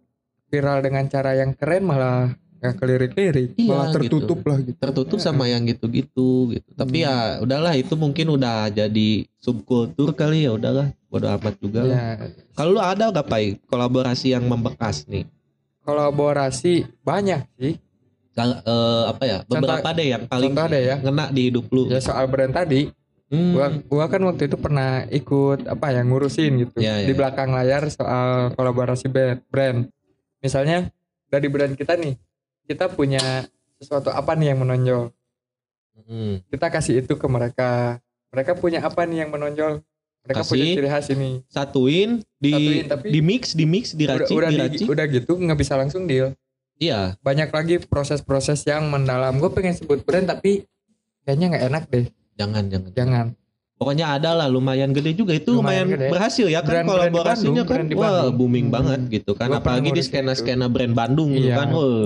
viral 0.48 0.80
dengan 0.80 1.04
cara 1.06 1.32
yang 1.32 1.52
keren 1.52 1.84
malah 1.84 2.32
nggak 2.58 2.74
kelirik-lirik. 2.74 3.54
Iya, 3.54 3.70
malah 3.70 3.86
gitu. 3.94 4.18
tertutup 4.18 4.40
lah 4.42 4.58
gitu 4.58 4.74
tertutup 4.74 5.18
sama 5.20 5.46
yang 5.46 5.62
gitu-gitu 5.62 6.50
gitu 6.50 6.70
tapi 6.74 7.06
ya 7.06 7.38
udahlah 7.38 7.70
itu 7.72 7.94
mungkin 7.94 8.34
udah 8.34 8.66
jadi 8.68 9.08
subkultur 9.38 10.10
kali 10.10 10.42
ya 10.42 10.58
udahlah 10.58 10.90
bodo 11.06 11.30
amat 11.30 11.54
juga 11.62 11.86
lah. 11.86 11.94
Ya, 11.94 12.10
Kalau 12.52 12.74
lu 12.74 12.82
ada 12.82 13.08
gak 13.08 13.24
Pai 13.24 13.56
kolaborasi 13.64 14.34
yang 14.34 14.42
membekas 14.42 15.06
nih? 15.06 15.22
kolaborasi 15.82 16.84
banyak 17.00 17.48
sih. 17.56 17.80
Eh, 18.38 19.04
apa 19.08 19.22
ya? 19.24 19.38
Beberapa 19.44 19.88
deh 19.90 20.06
yang 20.08 20.22
paling 20.24 20.54
contoh 20.54 20.66
deh 20.70 20.82
ya. 20.84 20.96
ngena 20.98 21.24
di 21.28 21.42
hidup 21.50 21.66
lu. 21.68 21.90
Ya 21.90 21.98
soal 21.98 22.26
brand 22.26 22.54
tadi, 22.54 22.86
Hmm. 23.28 23.52
gua 23.52 23.66
gua 23.84 24.04
kan 24.06 24.22
waktu 24.22 24.46
itu 24.46 24.56
pernah 24.56 25.04
ikut 25.04 25.66
apa 25.66 25.86
ya 25.90 26.00
ngurusin 26.00 26.52
gitu 26.62 26.78
Ya, 26.78 27.02
ya, 27.02 27.04
di 27.04 27.12
ya. 27.12 27.18
belakang 27.18 27.50
layar 27.50 27.84
soal 27.88 28.54
kolaborasi 28.54 29.10
brand. 29.44 29.90
Misalnya 30.38 30.88
dari 31.26 31.46
brand 31.46 31.74
kita 31.74 31.92
nih, 31.94 32.16
kita 32.64 32.88
punya 32.88 33.20
sesuatu 33.76 34.08
apa 34.08 34.32
nih 34.32 34.54
yang 34.54 34.62
menonjol. 34.62 35.10
Hmm. 35.98 36.40
Kita 36.46 36.66
kasih 36.68 37.02
itu 37.02 37.14
ke 37.14 37.26
mereka. 37.26 38.00
Mereka 38.30 38.54
punya 38.54 38.80
apa 38.80 39.02
nih 39.02 39.26
yang 39.26 39.30
menonjol? 39.30 39.82
Mereka 40.24 40.40
Kasih. 40.40 40.50
punya 40.50 40.64
ciri 40.72 40.88
khas 40.88 41.06
ini. 41.08 41.30
Satuin 41.48 42.10
di 42.36 42.52
Satuin, 42.52 42.84
tapi- 42.86 43.10
di 43.10 43.20
mix, 43.20 43.42
di 43.52 43.64
mix, 43.64 43.84
Udah, 43.92 43.98
diracik, 43.98 44.34
udah, 44.36 44.48
di- 44.48 44.56
diracik. 44.56 44.86
udah 44.86 45.04
gitu 45.06 45.32
nggak 45.34 45.58
bisa 45.58 45.74
langsung 45.74 46.04
deal. 46.04 46.32
Iya. 46.78 47.18
Banyak 47.20 47.48
lagi 47.48 47.74
proses-proses 47.80 48.62
yang 48.64 48.86
mendalam. 48.86 49.36
Gue 49.36 49.50
pengen 49.50 49.74
sebut 49.74 50.00
brand 50.00 50.24
tapi 50.24 50.64
kayaknya 51.22 51.46
nggak 51.50 51.64
enak 51.68 51.84
deh. 51.88 52.06
Jangan, 52.34 52.64
jangan. 52.66 52.90
Jangan. 52.94 53.26
Pokoknya 53.74 54.10
ada 54.10 54.34
lah 54.34 54.46
lumayan 54.46 54.90
gede 54.90 55.14
juga 55.14 55.30
itu 55.32 55.54
lumayan, 55.54 55.86
Lumayan 55.86 56.02
gede. 56.02 56.06
berhasil 56.10 56.46
ya 56.46 56.66
kan 56.66 56.82
di 56.82 56.90
kolaborasinya 56.90 57.62
Bandung, 57.62 57.62
kan 57.62 57.74
brand 57.78 57.88
di 57.88 57.94
wah 57.94 58.26
booming 58.28 58.66
Hmm. 58.66 58.74
banget 58.74 59.00
gitu 59.08 59.32
kan 59.38 59.46
Gua 59.46 59.58
apalagi 59.58 59.90
di 59.90 60.02
skena-skena 60.02 60.66
brand 60.66 60.90
Bandung 60.92 61.30
gitu 61.30 61.46
Iya. 61.46 61.56
kan. 61.56 61.68
Wah. 61.70 62.02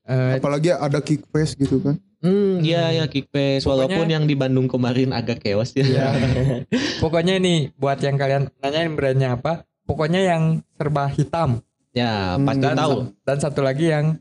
Eh, 0.00 0.32
apalagi 0.40 0.68
ada 0.72 0.98
kickface 0.98 1.56
gitu 1.56 1.80
kan 1.80 2.00
Hmm, 2.24 2.64
iya 2.64 2.88
ya 2.90 3.04
Kickbase 3.04 3.60
Pokoknya- 3.60 3.84
walaupun 3.84 4.06
yang 4.08 4.24
di 4.24 4.32
Bandung 4.32 4.64
kemarin 4.64 5.12
agak 5.12 5.44
chaos 5.44 5.76
ya. 5.76 5.84
Iya. 5.84 6.06
Pokoknya 7.04 7.36
nih 7.36 7.76
buat 7.76 8.00
yang 8.00 8.16
kalian 8.16 8.48
nanyain 8.58 8.96
brandnya 8.96 9.36
apa, 9.36 9.68
pokoknya 9.84 10.24
yang 10.24 10.42
serba 10.72 11.04
hitam 11.06 11.60
ya, 11.94 12.34
Hmm, 12.34 12.44
pasti 12.44 12.60
dan 12.60 12.76
tahu. 12.76 12.94
dan 13.22 13.36
satu 13.38 13.60
lagi 13.60 13.88
yang 13.88 14.18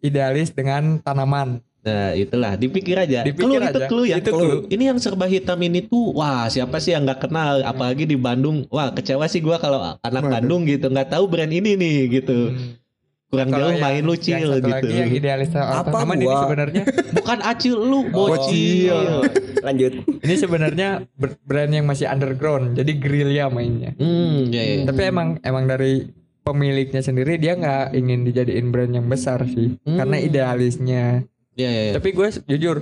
idealis 0.00 0.50
dengan 0.50 0.98
tanaman. 0.98 1.60
Nah 1.82 2.14
itulah 2.14 2.54
dipikir 2.54 2.94
aja. 2.94 3.22
Dipikir 3.22 3.42
clue 3.44 3.58
itu 3.60 3.66
aja. 3.74 3.86
clue 3.86 4.06
ya. 4.06 4.16
Itu 4.16 4.30
clue. 4.30 4.58
Ini 4.68 4.84
yang 4.88 4.98
serba 4.98 5.26
hitam 5.26 5.58
ini 5.60 5.82
tuh 5.82 6.10
wah 6.12 6.46
siapa 6.46 6.78
sih 6.78 6.90
yang 6.90 7.02
nggak 7.02 7.22
kenal 7.22 7.58
apalagi 7.60 8.02
di 8.04 8.14
Bandung. 8.14 8.66
Wah 8.68 8.90
kecewa 8.90 9.26
sih 9.26 9.38
gua 9.38 9.58
kalau 9.58 9.82
anak 9.96 10.22
Waduh. 10.22 10.32
Bandung 10.32 10.62
gitu 10.64 10.86
nggak 10.86 11.10
tahu 11.10 11.26
brand 11.26 11.50
ini 11.50 11.74
nih 11.74 11.98
gitu. 12.12 12.50
Hmm. 12.50 12.78
Kurang 13.26 13.48
Kalau 13.48 13.64
jauh 13.64 13.72
yang- 13.72 13.82
main 13.82 13.96
yang 13.96 14.06
lucil 14.06 14.36
satu 14.44 14.60
gitu. 14.60 14.68
lagi 14.68 14.92
yang 14.92 15.10
idealis 15.10 15.50
Apa 15.52 15.88
tanaman 15.90 16.16
ini 16.16 16.26
gua? 16.28 16.38
sebenarnya 16.38 16.82
Bukan 17.16 17.38
acil 17.42 17.74
lu 17.74 18.00
Oh, 18.12 18.28
bocil. 18.28 18.98
lanjut 19.58 19.92
ini 20.20 20.34
sebenarnya 20.36 20.88
brand 21.42 21.72
yang 21.72 21.82
masih 21.82 22.06
underground. 22.06 22.74
Jadi 22.74 22.92
gerilya 22.94 23.48
mainnya. 23.48 23.90
Hmm, 23.96 24.46
ya, 24.48 24.62
ya. 24.62 24.74
Tapi 24.84 25.02
emang 25.04 25.28
emang 25.40 25.64
dari 25.64 26.12
pemiliknya 26.42 27.00
sendiri 27.00 27.38
dia 27.38 27.54
nggak 27.54 27.94
ingin 27.94 28.22
dijadiin 28.22 28.68
brand 28.68 28.92
yang 28.92 29.06
besar 29.06 29.42
sih 29.46 29.78
Hmm. 29.82 29.98
karena 29.98 30.16
idealisnya. 30.18 31.04
Ya, 31.52 31.68
ya, 31.68 31.82
ya. 31.88 31.92
Tapi 31.96 32.10
gue 32.10 32.28
jujur 32.46 32.76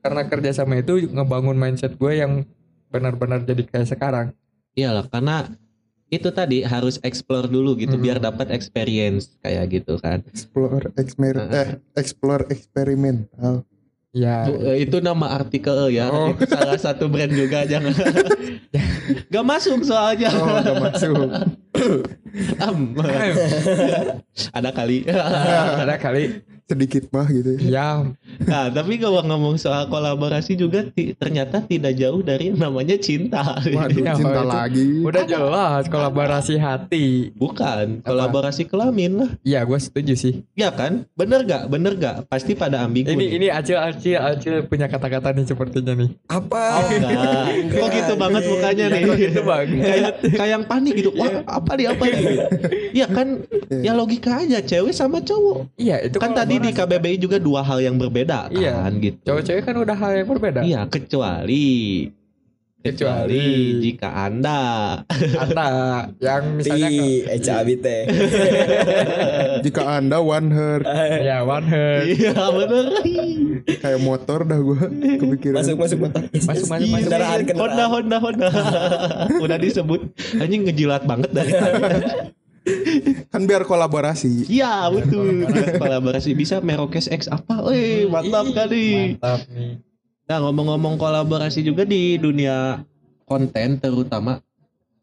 karena 0.00 0.22
kerja 0.24 0.50
sama 0.54 0.76
itu 0.76 1.08
ngebangun 1.08 1.54
mindset 1.54 1.94
gue 1.94 2.12
yang 2.14 2.44
benar-benar 2.88 3.42
jadi 3.42 3.62
kayak 3.62 3.88
sekarang. 3.88 4.26
Iyalah 4.74 5.06
karena 5.06 5.48
itu 6.08 6.30
tadi 6.30 6.62
harus 6.62 6.98
explore 7.00 7.46
dulu 7.46 7.74
gitu 7.74 7.94
Hmm. 7.94 8.02
biar 8.02 8.18
dapat 8.18 8.50
experience 8.50 9.34
kayak 9.40 9.70
gitu 9.72 9.98
kan. 9.98 10.22
explore 10.26 10.90
exper 10.94 11.34
eh 11.50 11.70
explore 11.94 12.44
eksperimental 12.48 13.62
Ya, 14.14 14.46
Bu, 14.46 14.62
eh, 14.62 14.86
itu 14.86 15.02
nama 15.02 15.26
artikel 15.34 15.90
ya. 15.90 16.06
Oh. 16.06 16.30
Itu 16.30 16.46
salah 16.46 16.78
satu 16.78 17.10
brand 17.10 17.34
juga 17.34 17.66
jangan. 17.66 17.90
Gak 19.34 19.42
masuk 19.42 19.82
soalnya. 19.82 20.30
oh 20.30 20.62
gak 20.62 20.76
masuk 20.78 21.14
Am. 22.60 22.94
Ada 24.56 24.70
kali. 24.74 24.98
ada 25.08 25.94
kali. 26.00 26.24
Sedikit 26.64 27.04
mah 27.08 27.28
gitu 27.28 27.50
ya 27.58 27.62
Ya, 27.74 27.90
nah, 28.40 28.66
tapi 28.68 28.96
kalau 28.96 29.20
ngomong 29.20 29.56
soal 29.56 29.84
kolaborasi 29.86 30.54
juga 30.54 30.88
ternyata 31.14 31.60
tidak 31.60 31.92
jauh 31.94 32.20
dari 32.20 32.48
namanya 32.50 32.96
cinta. 32.96 33.42
waduh 33.68 33.98
Ya, 33.98 34.14
cinta 34.14 34.32
itu- 34.38 34.48
lagi 34.48 34.86
udah 35.02 35.24
jelas 35.24 35.82
kolaborasi 35.86 36.54
hati. 36.56 37.34
Bukan, 37.34 38.00
kolaborasi 38.00 38.64
kelamin 38.64 39.12
lah. 39.18 39.30
Iya, 39.42 39.60
gue 39.62 39.76
setuju 39.76 40.14
sih. 40.14 40.34
Ya 40.54 40.70
kan? 40.70 41.04
Bener 41.12 41.42
gak? 41.42 41.66
Bener 41.66 41.92
gak? 41.94 42.24
Pasti 42.26 42.54
pada 42.54 42.80
ambigu. 42.80 43.10
Ini 43.10 43.18
nih. 43.18 43.28
ini 43.34 43.46
acil 43.48 43.76
acil 43.76 44.16
acil 44.16 44.54
punya 44.64 44.86
kata-kata 44.86 45.30
nih 45.30 45.44
sepertinya 45.44 45.92
nih. 45.94 46.10
apa 46.26 46.62
Oh, 46.76 46.88
enggak. 46.88 47.44
Kok 47.70 47.88
gitu 47.90 48.12
banget 48.14 48.42
mukanya 48.46 48.86
nih? 48.88 49.02
Kok 49.04 49.16
gitu 49.18 49.40
bang? 49.42 49.66
kayak 49.74 50.12
kayak 50.30 50.48
yang 50.50 50.64
panik 50.64 50.92
gitu. 50.94 51.10
Wah, 51.12 51.32
apa 51.44 51.70
nih 51.74 51.86
apa 51.88 52.04
nih? 52.06 52.22
Iya 52.94 53.06
kan? 53.06 53.28
Ya 53.74 53.92
logika 53.92 54.38
aja 54.38 54.58
cewek 54.60 54.92
sama 54.92 55.20
cowok. 55.20 55.68
Iya, 55.76 56.00
itu 56.02 56.16
Kan 56.16 56.32
tadi 56.32 56.53
di 56.56 56.70
kolaborasi. 56.70 57.00
KBBI 57.00 57.16
juga 57.18 57.36
dua 57.38 57.60
hal 57.60 57.78
yang 57.80 57.96
berbeda 57.96 58.38
kan 58.46 58.54
Iya. 58.54 58.74
gitu. 58.98 59.20
cowok-cewek 59.24 59.62
kan 59.62 59.76
udah 59.76 59.96
hal 59.96 60.12
yang 60.14 60.26
berbeda. 60.26 60.60
Iya, 60.60 60.80
kecuali 60.86 61.66
kecuali 62.80 63.40
jika 63.80 64.28
Anda 64.28 64.60
Ada 65.08 65.68
yang 66.20 66.44
misalnya 66.54 66.84
ke- 66.84 66.92
di 66.92 67.08
Eca 67.24 67.52
Abite 67.58 67.96
jika 69.64 69.82
anda 69.90 70.20
one 70.20 70.50
her 70.50 70.84
ya 71.18 71.40
one 71.42 71.64
heart. 71.64 72.04
Iya, 72.06 72.36
bener. 72.52 72.84
kayak 73.80 74.00
motor 74.02 74.44
dah 74.44 74.60
gua 74.60 74.84
kepikiran 74.92 75.56
masuk 75.56 75.76
masuk 75.78 75.98
motor 76.02 76.22
Masuk, 76.28 76.66
masuk, 76.68 76.68
masuk. 76.68 77.00
kendaraan 77.00 77.32
Honda, 77.32 77.48
kendaraan 77.48 77.88
Honda, 77.88 78.16
Honda. 78.20 78.48
Udah 79.44 79.56
disebut. 79.56 80.00
Anjing 80.36 80.68
ngejilat 80.68 81.02
banget 81.04 81.30
dari 81.32 81.50
tadi. 81.50 81.80
kan 83.28 83.42
biar 83.42 83.62
kolaborasi 83.62 84.46
Iya, 84.46 84.88
betul. 84.88 85.44
Kolaborasi 85.76 86.32
bisa 86.32 86.58
Merokes 86.58 87.06
X 87.06 87.26
apa? 87.26 87.60
Wih, 87.64 88.06
mantap 88.06 88.48
kali. 88.50 89.14
Mantap 89.14 89.44
nih. 89.48 89.80
Nah 90.24 90.38
ngomong-ngomong 90.40 90.96
kolaborasi 90.96 91.60
juga 91.60 91.84
di 91.84 92.16
dunia 92.16 92.80
konten 93.22 93.76
terutama 93.76 94.40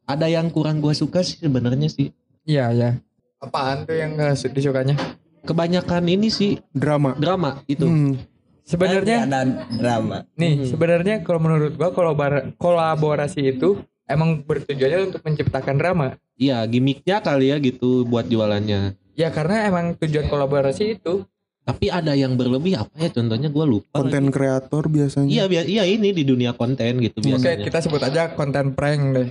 ada 0.03 0.25
yang 0.25 0.48
kurang 0.48 0.77
gua 0.77 0.91
suka 0.91 1.22
sih 1.22 1.38
sebenarnya 1.38 1.88
sih 1.88 2.10
Iya, 2.41 2.65
ya. 2.72 2.89
Apaan 3.38 3.86
tuh 3.86 3.94
yang 3.94 4.13
nggak 4.13 4.34
su- 4.36 4.50
disukanya? 4.50 4.98
kebanyakan 5.41 6.06
ini 6.08 6.30
sih 6.30 6.62
drama 6.70 7.13
drama 7.13 7.62
itu 7.65 7.82
Hmm. 7.84 8.13
Sebenarnya 8.62 9.25
ada 9.25 9.41
drama 9.68 10.22
nih, 10.34 10.53
Hmm. 10.56 10.65
sebenarnya 10.68 11.15
kalau 11.20 11.39
menurut 11.39 11.74
gua 11.74 11.89
kolabor- 11.89 12.53
kolaborasi 12.56 13.51
itu 13.51 13.82
emang 14.05 14.41
bertujuannya 14.41 15.08
untuk 15.08 15.22
menciptakan 15.22 15.75
drama. 15.75 16.08
iya 16.36 16.63
gimmicknya 16.63 17.20
kali 17.20 17.50
ya 17.50 17.58
gitu 17.58 18.03
buat 18.03 18.25
jualannya. 18.25 18.98
Ya 19.13 19.29
karena 19.29 19.67
emang 19.67 19.93
tujuan 19.96 20.25
kolaborasi 20.25 20.98
itu. 20.98 21.27
Tapi 21.62 21.88
ada 21.88 22.12
yang 22.12 22.34
berlebih 22.34 22.74
apa 22.75 22.96
ya? 22.98 23.10
Contohnya 23.10 23.46
gua 23.48 23.70
lupa. 23.70 23.93
Konten 23.96 24.29
kreator 24.29 24.88
biasanya. 24.88 25.29
Iya 25.29 25.43
bia- 25.46 25.70
iya 25.70 25.84
ini 25.86 26.10
di 26.10 26.24
dunia 26.24 26.51
konten 26.51 26.98
gitu 27.00 27.22
Oke, 27.22 27.27
biasanya. 27.29 27.62
kita 27.62 27.79
sebut 27.79 28.01
aja 28.01 28.34
konten 28.34 28.74
prank 28.74 29.01
deh. 29.13 29.29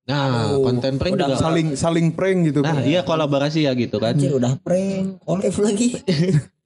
nah 0.00 0.50
Aduh, 0.50 0.66
konten 0.66 0.98
prank 0.98 1.14
udah 1.14 1.28
juga. 1.30 1.38
saling 1.38 1.68
saling 1.78 2.08
prank 2.10 2.42
gitu 2.42 2.60
nah 2.60 2.74
kan. 2.74 2.82
iya 2.82 3.00
kolaborasi 3.00 3.62
ya 3.62 3.72
gitu 3.72 3.96
kan. 3.96 4.18
Anjir 4.18 4.34
udah 4.34 4.58
prank. 4.58 5.22
Collab 5.22 5.54
lagi 5.60 5.88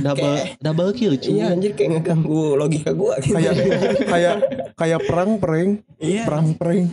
double 0.00 0.36
double 0.64 0.90
kill 0.96 1.14
cuy 1.20 1.38
iya 1.38 1.52
anjir 1.52 1.76
kayak 1.76 2.00
ngeganggu 2.00 2.56
logika 2.56 2.90
gua 2.96 3.20
gitu 3.20 3.36
kayak 3.36 3.54
kayak 4.08 4.36
kayak 4.74 5.00
perang 5.04 5.36
prank 5.36 5.84
iya 6.00 6.24
perang 6.24 6.56
prank 6.56 6.88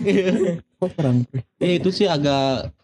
kok 0.75 0.91
perang 0.95 1.17
prank 1.23 1.45
Ya 1.59 1.71
itu 1.79 1.89
sih 1.89 2.05
agak 2.05 2.75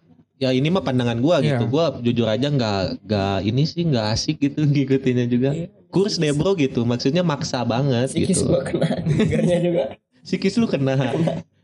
ya 0.42 0.50
ini 0.50 0.74
mah 0.74 0.82
pandangan 0.82 1.22
gua 1.22 1.38
gitu. 1.46 1.70
Iya. 1.70 1.70
Gua 1.70 1.86
jujur 2.02 2.26
aja 2.26 2.50
nggak 2.50 3.06
nggak 3.06 3.38
ini 3.46 3.62
sih 3.70 3.86
nggak 3.86 4.06
asik 4.18 4.42
gitu 4.42 4.66
ngikutinnya 4.74 5.30
juga. 5.30 5.54
Iya. 5.54 5.70
Kurs 5.94 6.18
deh 6.18 6.34
bro 6.34 6.58
gitu. 6.58 6.82
Maksudnya 6.82 7.22
maksa 7.22 7.62
banget 7.62 8.10
Sikis 8.10 8.42
gitu. 8.42 8.50
gua 8.50 8.66
kena 8.66 8.90
juga 9.70 9.84
Psikis 10.26 10.58
lu 10.58 10.66
kena. 10.66 10.98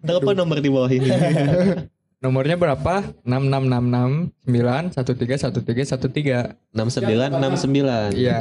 Telepon 0.05 0.37
nomor 0.37 0.61
di 0.61 0.69
bawah 0.69 0.91
ini. 0.93 1.09
Nomornya 2.17 2.57
berapa? 2.57 3.05
6666 3.21 4.33
9 4.49 4.89
13 4.89 5.53
13 5.53 6.01
13. 6.01 6.57
6969. 6.73 8.17
Iya. 8.17 8.37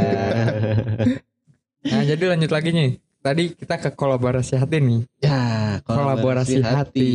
Nah, 1.86 2.02
jadi 2.02 2.24
lanjut 2.32 2.50
lagi 2.50 2.72
nih. 2.72 2.90
Tadi 3.20 3.52
kita 3.52 3.76
ke 3.76 3.90
kolaborasi 3.92 4.56
hati 4.56 4.78
nih. 4.80 5.00
Ya, 5.20 5.42
Kolaborasi 5.84 6.62
hati. 6.62 7.10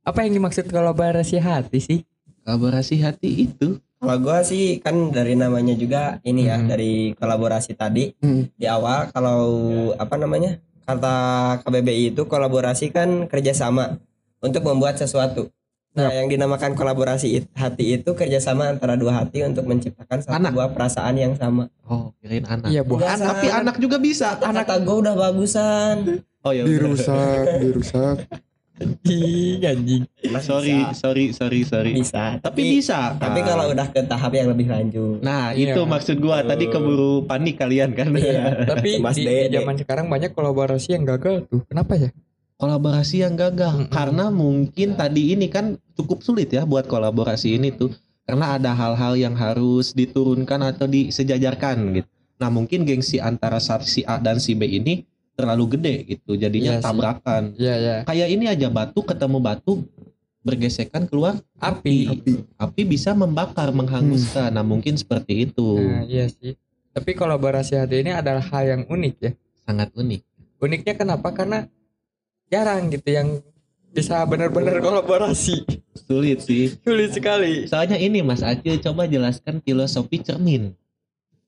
Apa 0.00 0.24
yang 0.24 0.40
dimaksud 0.40 0.70
kolaborasi 0.70 1.36
hati 1.38 1.78
sih? 1.78 1.98
Kolaborasi 2.42 3.04
hati 3.04 3.44
itu 3.44 3.76
Kalau 3.98 4.14
gua 4.22 4.46
sih 4.46 4.78
kan 4.78 5.10
dari 5.10 5.34
namanya 5.34 5.74
juga 5.74 6.22
ini 6.22 6.46
ya 6.46 6.54
Hmm. 6.54 6.70
dari 6.70 7.18
kolaborasi 7.18 7.74
tadi 7.74 8.14
Hmm. 8.22 8.46
di 8.54 8.62
awal 8.70 9.10
kalau 9.10 9.42
apa 9.98 10.14
namanya 10.14 10.62
kata 10.86 11.14
KBBI 11.66 12.14
itu 12.14 12.22
kolaborasi 12.22 12.94
kan 12.94 13.26
kerjasama 13.26 13.98
untuk 14.38 14.62
membuat 14.62 15.02
sesuatu. 15.02 15.50
Nah, 15.98 16.14
yang 16.14 16.26
dinamakan 16.26 16.72
kolaborasi 16.72 17.28
it- 17.34 17.50
hati 17.52 17.98
itu 17.98 18.10
kerjasama 18.10 18.70
antara 18.70 18.94
dua 18.94 19.18
hati 19.18 19.42
untuk 19.42 19.66
menciptakan 19.66 20.22
satu 20.22 20.30
Anak. 20.32 20.54
buah 20.54 20.70
perasaan 20.70 21.14
yang 21.14 21.34
sama. 21.34 21.66
Oh, 21.84 22.14
kirain 22.18 22.46
anak. 22.46 22.70
Iya, 22.70 22.80
Bu. 22.80 22.96
Enggak, 22.96 23.18
Tapi 23.18 23.46
anak 23.50 23.76
juga 23.76 23.98
bisa. 23.98 24.38
Anak 24.38 24.64
kata 24.64 24.78
gua 24.80 24.96
udah 25.02 25.14
bagusan. 25.18 26.22
Oh 26.40 26.54
ya. 26.54 26.62
udah. 26.62 26.70
dirusak 26.70 27.44
dirusak 27.58 28.16
Anjing, 28.78 29.58
anjing. 29.60 30.02
Sorry, 30.38 30.78
sorry, 30.94 31.34
sorry, 31.34 31.66
sorry. 31.66 31.90
bisa. 31.92 32.38
Tapi 32.38 32.78
bisa. 32.78 33.10
Tapi 33.12 33.42
kalau 33.42 33.66
udah 33.68 33.90
ke 33.90 34.06
tahap 34.06 34.30
yang 34.32 34.54
lebih 34.54 34.70
lanjut. 34.70 35.18
Nah, 35.18 35.50
Iya. 35.50 35.74
itu 35.74 35.82
maksud 35.82 36.22
gua. 36.22 36.46
Tadi 36.46 36.70
keburu 36.70 37.26
panik 37.26 37.58
kalian 37.58 37.90
kan. 37.90 38.14
Iya. 38.14 38.54
Tapi 38.70 39.02
Mas 39.02 39.18
di, 39.18 39.26
di 39.26 39.50
zaman 39.50 39.74
sekarang 39.74 40.06
banyak 40.06 40.30
kolaborasi 40.30 40.94
yang 40.94 41.02
gagal 41.02 41.50
tuh. 41.50 41.66
Kenapa 41.66 41.98
ya? 41.98 42.14
Kolaborasi 42.58 43.22
yang 43.22 43.38
gagal 43.38 43.86
Mm-mm. 43.86 43.94
karena 43.94 44.28
mungkin 44.28 44.98
tadi 44.98 45.32
ini 45.32 45.46
kan 45.46 45.78
cukup 45.94 46.20
sulit 46.20 46.50
ya 46.50 46.66
buat 46.66 46.84
kolaborasi 46.84 47.54
ini 47.54 47.70
tuh 47.70 47.94
karena 48.26 48.58
ada 48.58 48.74
hal-hal 48.74 49.14
yang 49.16 49.32
harus 49.32 49.96
diturunkan 49.96 50.60
atau 50.60 50.84
disejajarkan 50.84 51.96
gitu. 51.96 52.10
Nah 52.36 52.50
mungkin 52.52 52.84
gengsi 52.84 53.16
antara 53.18 53.56
si 53.80 54.04
A 54.04 54.20
dan 54.20 54.36
si 54.36 54.52
B 54.52 54.68
ini 54.68 55.06
terlalu 55.32 55.78
gede 55.78 55.94
gitu 56.04 56.34
Iya 56.34 56.40
jadinya 56.44 56.72
sih. 56.76 56.84
tabrakan. 56.84 57.42
Iya, 57.56 57.74
ya. 57.78 57.96
Kayak 58.04 58.28
ini 58.28 58.44
aja 58.50 58.68
batu 58.68 59.00
ketemu 59.00 59.38
batu 59.40 59.86
bergesekan 60.42 61.06
keluar 61.06 61.38
Api. 61.56 62.10
api. 62.10 62.32
Api 62.58 62.82
bisa 62.84 63.14
membakar 63.14 63.70
menghanguskan. 63.70 64.50
Nah 64.50 64.62
mungkin 64.62 64.98
seperti 64.98 65.48
itu 65.48 65.78
Nah, 65.78 66.04
iya 66.04 66.26
sih. 66.28 66.52
Tapi 66.92 67.14
kolaborasi 67.14 67.78
hati 67.78 68.02
ini 68.02 68.10
adalah 68.12 68.42
hal 68.42 68.64
yang 68.66 68.82
unik 68.84 69.14
ya. 69.22 69.30
sangat 69.62 69.88
unik. 69.94 70.20
Uniknya 70.58 70.94
kenapa? 70.96 71.30
Karena 71.30 71.64
jarang 72.48 72.88
gitu 72.88 73.08
yang 73.08 73.28
bisa 73.88 74.20
benar-benar 74.22 74.78
kolaborasi. 74.78 75.64
Sulit 75.98 76.40
sih. 76.40 76.76
Sulit 76.78 77.10
sekali. 77.10 77.64
Soalnya 77.64 77.96
ini 77.96 78.20
Mas 78.20 78.40
Acil 78.40 78.78
coba 78.78 79.04
jelaskan 79.04 79.60
filosofi 79.60 80.18
cermin. 80.18 80.72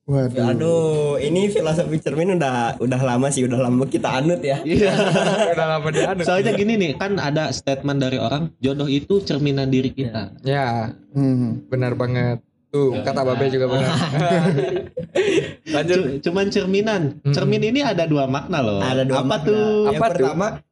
waduh 0.03 0.49
Aduh, 0.49 0.81
ini 1.17 1.47
filosofi 1.47 1.95
cermin 1.97 2.35
udah 2.35 2.75
udah 2.77 2.99
lama 2.99 3.29
sih, 3.29 3.45
udah 3.45 3.59
lama 3.59 3.85
kita 3.85 4.09
anut 4.11 4.41
ya. 4.41 4.59
Iya. 4.59 4.91
Udah 5.53 5.65
lama 5.69 5.87
dianut. 5.87 6.25
Soalnya 6.25 6.51
gini 6.51 6.73
nih, 6.75 6.91
kan 6.95 7.15
ada 7.15 7.49
statement 7.49 7.99
dari 7.99 8.17
orang 8.17 8.49
jodoh 8.57 8.85
itu 8.85 9.21
cerminan 9.21 9.69
diri 9.69 9.89
kita. 9.89 10.33
Ya, 10.41 10.91
Hmm. 11.13 11.63
benar 11.65 11.93
banget. 11.93 12.41
Tuh, 12.67 12.97
kata 12.97 13.21
Babe 13.21 13.45
juga 13.47 13.67
benar. 13.69 13.93
Lanjut. 15.75 15.97
Cu- 15.97 16.11
Cuman 16.23 16.45
cerminan. 16.47 17.01
Mm-mm. 17.17 17.31
Cermin 17.31 17.61
ini 17.63 17.79
ada 17.79 18.03
dua 18.03 18.25
makna 18.25 18.59
loh. 18.59 18.79
Ada 18.79 19.03
dua 19.03 19.21
Apa 19.21 19.27
makna. 19.29 19.45
tuh? 19.45 19.65
Yang 19.85 19.93
Apa 19.93 20.07
tuh? 20.09 20.27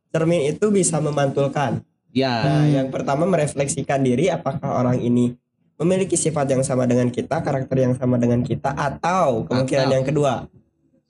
Cermin 0.09 0.41
itu 0.47 0.69
bisa 0.69 0.97
memantulkan. 0.97 1.81
Ya. 2.09 2.41
Nah, 2.41 2.65
yang 2.65 2.87
pertama 2.89 3.23
merefleksikan 3.23 4.01
diri 4.01 4.27
apakah 4.27 4.65
orang 4.75 4.97
ini 4.97 5.37
memiliki 5.75 6.17
sifat 6.17 6.49
yang 6.49 6.61
sama 6.61 6.83
dengan 6.83 7.07
kita, 7.07 7.39
karakter 7.39 7.77
yang 7.79 7.93
sama 7.93 8.17
dengan 8.17 8.41
kita 8.41 8.73
atau 8.73 9.45
kemungkinan 9.45 9.85
Atau. 9.85 9.95
yang 9.95 10.05
kedua 10.05 10.33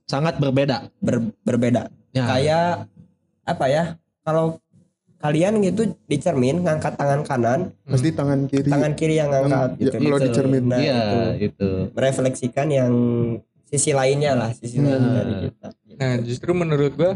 Sangat 0.06 0.38
berbeda. 0.38 0.92
ber- 1.00 1.32
berbeda. 1.42 1.88
Ya. 2.12 2.26
Kayak 2.26 2.70
apa 3.44 3.66
ya? 3.66 3.84
Kalau 4.22 4.58
kalian 5.18 5.60
gitu 5.62 5.96
di 6.04 6.18
cermin 6.18 6.62
ngangkat 6.62 6.96
tangan 6.96 7.22
kanan, 7.24 7.60
pasti 7.84 8.10
tangan 8.10 8.46
kiri 8.46 8.68
tangan 8.68 8.94
kiri 8.94 9.16
yang 9.16 9.30
ngangkat 9.30 9.70
Ya, 9.76 9.84
gitu. 9.86 9.96
kalau 10.00 10.18
di 10.18 10.30
cermin. 10.32 10.64
Nah, 10.66 10.80
Iya, 10.80 11.00
itu. 11.00 11.20
itu. 11.50 11.70
merefleksikan 11.92 12.68
yang 12.70 12.92
sisi 13.64 13.92
lainnya 13.92 14.34
lah, 14.34 14.50
sisi 14.52 14.78
lain 14.78 14.98
Nah. 14.98 15.14
dari 15.16 15.34
kita. 15.46 15.68
Nah, 15.96 16.14
justru 16.20 16.52
menurut 16.52 16.94
gua 16.94 17.12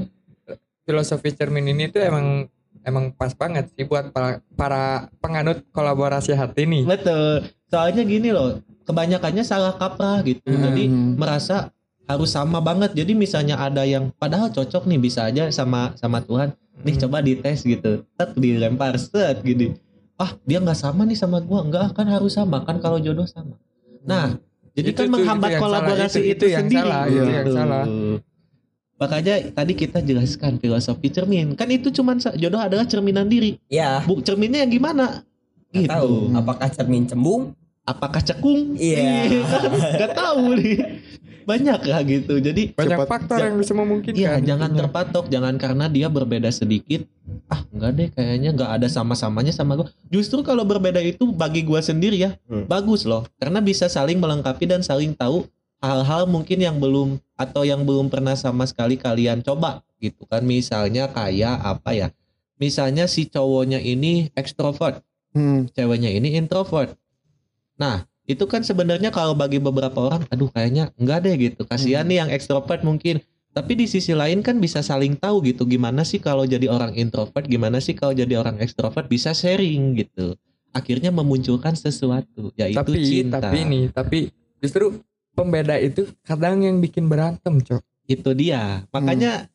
filosofi 0.84 1.32
cermin 1.32 1.68
ini 1.68 1.88
tuh 1.88 2.00
emang 2.00 2.48
emang 2.84 3.12
pas 3.12 3.32
banget 3.32 3.72
sih 3.72 3.84
buat 3.84 4.12
para, 4.12 4.44
para 4.54 4.84
penganut 5.18 5.64
kolaborasi 5.72 6.36
hati 6.36 6.68
nih. 6.68 6.84
Betul. 6.84 7.48
Soalnya 7.68 8.04
gini 8.04 8.30
loh, 8.30 8.60
kebanyakannya 8.84 9.42
salah 9.42 9.74
kaprah 9.74 10.20
gitu. 10.22 10.44
Hmm. 10.46 10.64
Jadi 10.70 10.84
merasa 10.92 11.72
harus 12.04 12.30
sama 12.30 12.60
banget. 12.60 12.92
Jadi 12.92 13.16
misalnya 13.16 13.56
ada 13.56 13.88
yang 13.88 14.12
padahal 14.14 14.52
cocok 14.52 14.84
nih 14.86 15.00
bisa 15.00 15.26
aja 15.26 15.48
sama 15.50 15.96
sama 15.96 16.20
Tuhan. 16.20 16.52
Nih 16.84 17.00
Hmm. 17.00 17.02
coba 17.08 17.24
dites 17.24 17.64
gitu. 17.64 18.04
Tet 18.14 18.36
dilempar 18.36 19.00
set 19.00 19.40
gini. 19.42 19.80
Ah, 20.14 20.36
dia 20.44 20.60
nggak 20.60 20.76
sama 20.76 21.08
nih 21.08 21.16
sama 21.16 21.40
gua. 21.40 21.64
Enggak 21.64 21.96
kan 21.96 22.06
harus 22.06 22.36
sama 22.36 22.62
kan 22.62 22.78
kalau 22.78 23.00
jodoh 23.00 23.26
sama. 23.26 23.56
Nah, 24.04 24.36
jadi 24.76 24.92
Itu 24.92 25.00
kan 25.00 25.08
tuh, 25.08 25.14
menghambat 25.16 25.50
itu 25.56 25.62
kolaborasi 25.64 25.96
salah, 25.96 26.20
itu- 26.20 26.20
itu, 26.20 26.36
itu 26.36 26.46
yang 26.52 26.64
sendiri. 26.68 26.82
salah, 26.84 27.04
itu 27.08 27.32
yang 27.32 27.48
salah. 27.50 27.84
Makanya 29.04 29.52
tadi 29.52 29.74
kita 29.74 30.00
jelaskan 30.00 30.56
filosofi 30.58 31.08
cermin. 31.08 31.54
Kan 31.54 31.68
itu 31.68 31.92
cuman 31.92 32.16
jodoh 32.34 32.58
adalah 32.58 32.88
cerminan 32.88 33.28
diri. 33.28 33.60
Ya, 33.68 34.00
Bu 34.00 34.20
cerminnya 34.20 34.64
yang 34.64 34.72
gimana? 34.72 35.28
nggak 35.70 35.84
Gitu. 35.84 35.92
tahu 35.92 36.14
apakah 36.34 36.68
cermin 36.70 37.04
cembung? 37.04 37.52
Apakah 37.84 38.24
cekung? 38.24 38.80
Iya. 38.80 39.28
Gak 40.00 40.16
tahu 40.16 40.56
nih. 40.56 41.04
Banyak 41.44 41.84
lah 41.84 42.00
gitu. 42.02 42.40
Jadi 42.40 42.72
Banyak 42.72 42.96
Cepat- 42.96 43.10
faktor 43.12 43.44
yang 43.44 43.60
bisa 43.60 43.76
memungkinkan. 43.76 44.16
Iya, 44.16 44.40
jangan 44.40 44.72
Iya. 44.72 44.78
terpatok, 44.80 45.26
jangan 45.28 45.60
karena 45.60 45.92
dia 45.92 46.08
berbeda 46.08 46.48
sedikit. 46.48 47.04
Ah, 47.46 47.68
enggak 47.68 47.92
deh, 47.92 48.08
kayaknya 48.10 48.56
enggak 48.56 48.72
ada 48.72 48.88
sama-samanya 48.88 49.52
sama 49.52 49.76
gua. 49.76 49.92
Justru 50.08 50.40
kalau 50.40 50.64
berbeda 50.64 51.04
itu 51.04 51.28
bagi 51.28 51.60
gua 51.62 51.84
sendiri 51.84 52.16
ya, 52.16 52.40
Hmm. 52.48 52.64
bagus 52.64 53.04
loh. 53.04 53.28
Karena 53.36 53.60
bisa 53.60 53.92
saling 53.92 54.16
melengkapi 54.16 54.64
dan 54.64 54.80
saling 54.80 55.12
tahu 55.12 55.44
hal-hal 55.84 56.24
mungkin 56.32 56.64
yang 56.64 56.80
belum 56.80 57.20
atau 57.36 57.68
yang 57.68 57.84
belum 57.84 58.08
pernah 58.08 58.40
sama 58.40 58.64
sekali 58.64 58.96
kalian 58.96 59.44
coba 59.44 59.84
gitu 60.00 60.24
kan. 60.24 60.40
Misalnya 60.48 61.12
kayak 61.12 61.60
apa 61.60 61.92
ya? 61.92 62.08
Misalnya 62.56 63.12
si 63.12 63.28
cowoknya 63.28 63.84
ini 63.84 64.32
ekstrovert, 64.40 65.04
Hmm. 65.36 65.68
ceweknya 65.76 66.08
ini 66.14 66.40
introvert. 66.40 66.96
Nah, 67.76 68.08
itu 68.24 68.48
kan 68.48 68.64
sebenarnya 68.64 69.12
kalau 69.12 69.36
bagi 69.36 69.60
beberapa 69.60 70.08
orang, 70.08 70.24
aduh 70.32 70.48
kayaknya 70.48 70.96
enggak 70.96 71.28
deh 71.28 71.36
gitu. 71.36 71.68
Kasihan 71.68 72.08
nih 72.08 72.24
yang 72.24 72.30
ekstrovert 72.32 72.80
mungkin. 72.88 73.20
Tapi 73.54 73.78
di 73.78 73.86
sisi 73.86 74.18
lain 74.18 74.42
kan 74.42 74.58
bisa 74.58 74.82
saling 74.82 75.14
tahu 75.14 75.46
gitu 75.46 75.70
gimana 75.70 76.02
sih 76.02 76.18
kalau 76.18 76.42
jadi 76.42 76.66
orang 76.72 76.98
introvert, 76.98 77.46
gimana 77.46 77.78
sih 77.78 77.94
kalau 77.94 78.16
jadi 78.16 78.40
orang 78.42 78.58
ekstrovert 78.58 79.06
bisa 79.06 79.30
sharing 79.36 79.94
gitu. 80.00 80.34
Akhirnya 80.74 81.14
memunculkan 81.14 81.78
sesuatu 81.78 82.50
yaitu 82.58 82.82
tapi 82.82 82.98
cinta. 83.06 83.38
tapi 83.38 83.62
nih, 83.62 83.84
tapi 83.94 84.20
justru 84.58 84.98
pembeda 85.34 85.76
itu 85.76 86.06
kadang 86.22 86.62
yang 86.62 86.78
bikin 86.78 87.06
berantem, 87.06 87.60
Cok. 87.60 87.82
itu 88.04 88.30
dia. 88.34 88.84
Makanya 88.90 89.48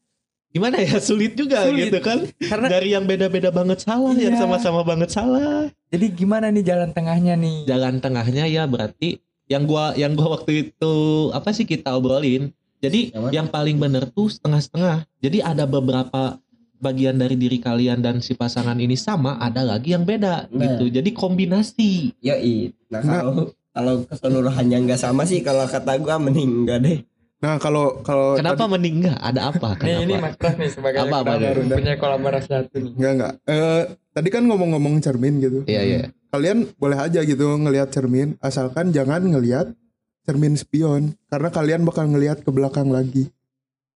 gimana 0.49 0.81
ya 0.81 0.97
sulit 0.99 1.33
juga 1.33 1.65
Sulit. 1.65 1.89
gitu 1.89 1.99
kan. 2.01 2.25
Karena 2.41 2.67
Dari 2.71 2.93
yang 2.93 3.05
beda-beda 3.05 3.49
banget 3.49 3.81
salah, 3.81 4.13
yang 4.13 4.33
Iya. 4.33 4.41
sama-sama 4.41 4.81
banget 4.83 5.11
salah. 5.11 5.69
jadi 5.89 6.07
gimana 6.11 6.49
nih 6.49 6.65
jalan 6.65 6.91
tengahnya 6.91 7.35
nih? 7.35 7.65
jalan 7.65 7.97
tengahnya 7.97 8.45
ya 8.45 8.65
berarti 8.65 9.21
yang 9.47 9.65
gua 9.65 9.93
yang 9.95 10.13
gua 10.13 10.37
waktu 10.37 10.69
itu 10.69 10.95
apa 11.31 11.49
sih 11.51 11.65
kita 11.65 11.93
obrolin 11.93 12.53
jadi 12.79 13.09
Yang 13.09 13.23
mana? 13.23 13.33
yang 13.33 13.47
paling 13.47 13.77
bener 13.77 14.05
tuh 14.07 14.29
setengah-setengah 14.29 15.09
jadi 15.19 15.39
ada 15.47 15.65
beberapa 15.65 16.37
bagian 16.77 17.17
dari 17.17 17.35
diri 17.35 17.57
kalian 17.57 17.99
dan 17.99 18.21
si 18.21 18.33
pasangan 18.33 18.77
ini 18.77 18.95
sama 18.95 19.35
ada 19.37 19.61
lagi 19.63 19.93
yang 19.93 20.05
beda 20.05 20.47
Nah. 20.47 20.61
gitu 20.77 20.93
jadi 20.93 21.11
kombinasi 21.11 22.13
Yoi. 22.21 22.77
Nah, 22.87 23.01
Nah. 23.01 23.13
kalau 23.19 23.45
kalau 23.79 23.95
keseluruhannya 24.05 24.79
nggak 24.85 24.99
sama 24.99 25.23
sih 25.23 25.39
kalau 25.39 25.63
kata 25.65 26.03
gua 26.03 26.19
mending 26.19 26.67
enggak 26.67 26.79
deh. 26.83 26.99
nah 27.39 27.55
kalau 27.55 28.03
kalau 28.03 28.35
kenapa 28.35 28.59
tadi- 28.59 28.73
mending 28.75 28.95
enggak 28.99 29.19
ada 29.23 29.41
apa? 29.49 29.79
Nih 29.79 29.95
ini 30.03 30.13
kenapa? 30.13 30.25
Mas 30.25 30.35
Pras 30.35 30.55
nih 30.59 30.71
sebagai 30.75 30.99
Apa, 31.01 31.17
apa, 31.23 31.33
punya 31.71 31.95
kolaborasi 31.95 32.51
hati 32.51 32.77
nih. 32.83 32.93
enggak 32.93 33.13
enggak 33.15 33.33
Eh, 33.47 33.83
tadi 34.11 34.29
kan 34.29 34.43
ngomong-ngomong 34.43 34.99
cermin 34.99 35.39
gitu. 35.39 35.63
Iya 35.65 35.83
iya. 35.87 36.01
Kalian 36.29 36.67
boleh 36.75 36.99
aja 36.99 37.23
gitu 37.23 37.47
ngelihat 37.57 37.89
cermin 37.89 38.35
asalkan 38.43 38.91
jangan 38.91 39.23
ngelihat 39.23 39.71
cermin 40.27 40.59
spion 40.59 41.15
karena 41.25 41.49
kalian 41.49 41.87
bakal 41.87 42.05
ngelihat 42.05 42.43
ke 42.43 42.51
belakang 42.51 42.91
lagi. 42.91 43.31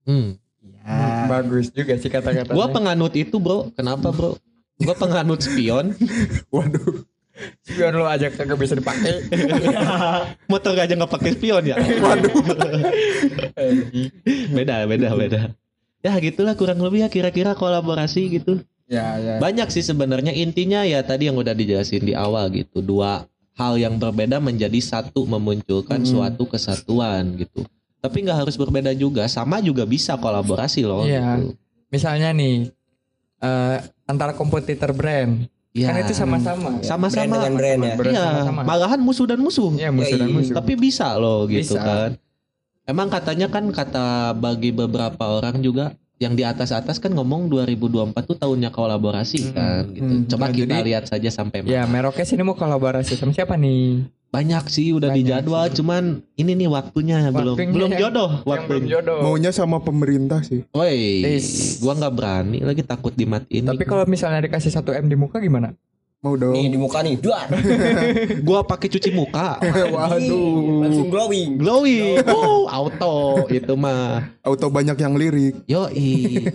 Hmm. 0.06 0.38
Ya. 0.62 1.26
Bagus 1.28 1.74
juga 1.74 1.98
sih 1.98 2.06
kata-katanya. 2.06 2.54
gua 2.54 2.70
penganut 2.70 3.12
itu 3.12 3.36
bro. 3.36 3.66
Kenapa 3.74 4.14
bro? 4.14 4.38
Gua 4.78 4.94
penganut 4.94 5.42
spion. 5.42 5.90
Waduh 6.54 7.02
Spion 7.62 7.94
lu 7.94 8.04
aja 8.04 8.28
kagak 8.28 8.56
bisa 8.56 8.74
dipakai. 8.74 9.28
motor 10.52 10.74
aja 10.74 10.92
nggak 10.92 11.10
pakai 11.10 11.30
spion 11.32 11.64
ya 11.64 11.76
waduh 12.04 12.32
beda 14.56 14.86
beda 14.86 15.08
beda 15.14 15.40
Ya 16.02 16.18
gitulah 16.18 16.58
kurang 16.58 16.82
lebih 16.82 17.06
ya 17.06 17.08
kira-kira 17.08 17.54
kolaborasi 17.54 18.26
gitu. 18.26 18.58
Ya, 18.90 19.14
ya. 19.22 19.38
Banyak 19.38 19.70
sih 19.70 19.86
sebenarnya 19.86 20.34
intinya 20.34 20.82
ya 20.82 20.98
tadi 20.98 21.30
yang 21.30 21.38
udah 21.38 21.54
dijelasin 21.54 22.02
di 22.02 22.10
awal 22.10 22.50
gitu. 22.50 22.82
Dua 22.82 23.22
hal 23.54 23.78
yang 23.78 24.02
berbeda 24.02 24.42
menjadi 24.42 24.82
satu 24.82 25.22
memunculkan 25.30 26.02
Mm. 26.02 26.08
suatu 26.10 26.50
kesatuan 26.50 27.38
gitu. 27.38 27.62
Tapi 28.02 28.18
nggak 28.18 28.34
harus 28.34 28.58
berbeda 28.58 28.90
juga, 28.98 29.30
sama 29.30 29.62
juga 29.62 29.86
bisa 29.86 30.18
kolaborasi 30.18 30.82
loh. 30.82 31.06
Iya. 31.06 31.38
Gitu. 31.38 31.54
Misalnya 31.94 32.34
nih 32.34 32.74
eh, 33.38 33.76
antara 34.02 34.34
kompetitor 34.34 34.90
brand, 34.90 35.46
Ya. 35.72 35.88
kan 35.88 36.04
itu 36.04 36.12
sama-sama. 36.12 36.68
ya. 36.78 36.84
sama-sama. 36.84 37.32
Brand 37.32 37.32
dengan 37.32 37.54
brand 37.56 37.80
ya. 37.80 37.94
Brand 37.96 38.12
Iya, 38.12 38.24
sama-sama. 38.28 38.60
malahan 38.68 39.00
musuh 39.00 39.24
dan 39.24 39.40
musuh. 39.40 39.70
Iya, 39.72 39.88
musuh 39.88 40.16
dan 40.20 40.28
Yoi. 40.28 40.36
musuh. 40.36 40.54
Tapi 40.60 40.72
bisa 40.76 41.08
loh 41.16 41.48
gitu 41.48 41.74
Bisa. 41.76 41.80
kan. 41.80 42.10
Emang 42.84 43.08
katanya 43.08 43.48
kan 43.48 43.64
kata 43.72 44.36
bagi 44.36 44.68
beberapa 44.74 45.22
orang 45.22 45.64
juga 45.64 45.96
yang 46.22 46.32
di 46.32 46.46
atas-atas 46.46 46.96
kan 46.96 47.10
ngomong 47.10 47.50
2024 47.50 48.14
tuh 48.22 48.38
tahunnya 48.38 48.70
kolaborasi 48.70 49.40
Hmm, 49.42 49.52
kan 49.52 49.82
gitu. 49.90 50.12
hmm. 50.14 50.26
Coba 50.28 50.44
Nah, 50.46 50.54
kita 50.54 50.70
jadi- 50.72 50.86
lihat 50.86 51.04
saja 51.04 51.28
sampai 51.28 51.66
Ya, 51.66 51.82
mana. 51.82 52.06
Merokes 52.06 52.30
ini 52.30 52.42
mau 52.42 52.54
kolaborasi 52.54 53.18
sama 53.18 53.34
siapa 53.34 53.58
nih? 53.58 54.06
Banyak 54.30 54.64
sih 54.66 54.94
udah 54.94 55.10
Banyak 55.10 55.18
dijadwal 55.18 55.64
sih. 55.66 55.76
cuman 55.76 56.04
ini 56.34 56.52
nih 56.54 56.64
waktunya 56.66 57.20
belum 57.28 57.52
Waktunya 57.52 57.68
belum 57.68 57.90
yang- 57.90 58.00
jodoh 58.00 58.30
belum 58.38 58.48
waktunya. 58.48 58.88
jodoh. 58.88 59.18
Maunya 59.20 59.50
sama 59.50 59.76
pemerintah 59.78 60.40
sih. 60.40 60.64
Woi, 60.70 61.20
gua 61.78 61.92
nggak 61.94 62.14
berani 62.14 62.58
lagi 62.62 62.80
takut 62.80 63.12
dimatiin. 63.12 63.66
Tapi 63.66 63.84
kalau 63.84 64.06
misalnya 64.06 64.40
dikasih 64.40 64.72
1 64.72 64.94
M 64.94 65.04
di 65.04 65.16
muka 65.16 65.36
gimana? 65.36 65.76
Mau 66.22 66.38
dong. 66.38 66.54
Nih 66.54 66.70
di 66.70 66.78
muka 66.78 67.02
nih, 67.02 67.18
duar. 67.18 67.50
gua 68.46 68.62
pakai 68.62 68.86
cuci 68.86 69.10
muka. 69.10 69.58
Waduh. 69.98 70.86
Langsung 70.86 71.10
glowing. 71.10 71.58
Glowing. 71.58 72.22
Oh, 72.30 72.70
auto 72.70 73.42
itu 73.50 73.74
mah. 73.74 74.30
Auto 74.46 74.70
banyak 74.70 74.94
yang 75.02 75.18
lirik. 75.18 75.66
Yo, 75.66 75.90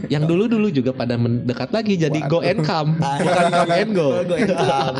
yang 0.08 0.24
dulu-dulu 0.24 0.72
juga 0.72 0.96
pada 0.96 1.20
mendekat 1.20 1.68
lagi 1.76 2.00
jadi 2.00 2.16
go 2.32 2.40
and 2.40 2.64
come, 2.64 2.96
bukan 2.96 3.46
come 3.52 3.72
and 3.76 3.92
go. 3.92 4.08
Go 4.24 4.36
and 4.40 4.56
come. 4.56 4.98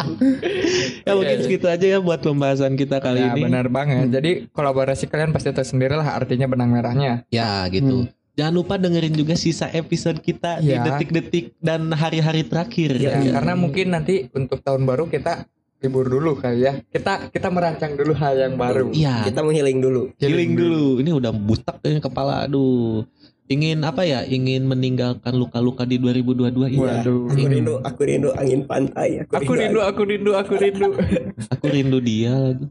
ya 1.08 1.12
mungkin 1.16 1.38
segitu 1.48 1.72
aja 1.72 1.86
ya 1.88 2.00
buat 2.04 2.20
pembahasan 2.20 2.76
kita 2.76 3.00
kali 3.00 3.24
ya, 3.24 3.40
ini. 3.40 3.48
benar 3.48 3.72
banget. 3.72 4.12
Jadi 4.20 4.52
kolaborasi 4.52 5.08
kalian 5.08 5.32
pasti 5.32 5.48
tahu 5.56 5.64
sendiri 5.64 5.96
lah 5.96 6.20
artinya 6.20 6.44
benang 6.44 6.76
merahnya. 6.76 7.24
Ya 7.32 7.64
gitu. 7.72 8.12
Jangan 8.38 8.54
lupa 8.54 8.78
dengerin 8.78 9.18
juga 9.18 9.34
sisa 9.34 9.66
episode 9.68 10.22
kita 10.22 10.62
di 10.62 10.70
Ya. 10.70 10.86
detik-detik 10.86 11.58
dan 11.58 11.90
hari-hari 11.90 12.46
terakhir. 12.46 12.94
Ya, 12.96 13.18
Ya. 13.18 13.34
karena 13.34 13.58
mungkin 13.58 13.90
nanti 13.90 14.30
untuk 14.30 14.62
tahun 14.62 14.86
baru 14.86 15.10
kita 15.10 15.50
libur 15.78 16.06
dulu 16.06 16.38
kali 16.38 16.62
ya. 16.62 16.78
Kita 16.86 17.34
kita 17.34 17.50
merancang 17.50 17.98
dulu 17.98 18.14
hal 18.14 18.38
yang 18.38 18.54
baru. 18.54 18.94
Iya, 18.94 19.26
Kita 19.26 19.42
mau 19.42 19.50
healing 19.50 19.82
dulu. 19.82 20.14
healing 20.22 20.54
dulu. 20.54 21.02
Ini 21.02 21.12
udah 21.12 21.34
butak 21.34 21.82
kayaknya 21.82 22.06
kepala. 22.06 22.46
Aduh. 22.46 23.10
Ingin 23.48 23.82
apa 23.82 24.04
ya? 24.04 24.22
Ingin 24.22 24.68
meninggalkan 24.68 25.34
luka-luka 25.34 25.88
di 25.88 25.98
2022 25.98 26.68
ini. 26.68 26.84
Waduh. 26.84 27.32
Aku 27.32 27.48
rindu, 27.48 27.74
aku 27.82 28.02
rindu 28.04 28.30
angin 28.38 28.62
pantai. 28.68 29.24
Aku 29.24 29.54
rindu, 29.56 29.80
aku 29.82 30.02
rindu, 30.04 30.32
aku 30.36 30.54
rindu. 30.60 30.94
Aku 31.58 31.66
rindu 31.66 31.98
dia 31.98 32.38
lagi. 32.38 32.70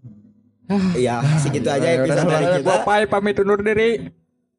Ya, 0.94 1.22
segitu 1.38 1.66
aja 1.66 1.80
Ya, 1.80 2.02
episode 2.02 2.26
dari 2.26 2.46
kita. 2.60 2.82
Pai 2.82 3.06
pamit 3.06 3.38
undur 3.38 3.58
diri. 3.58 4.14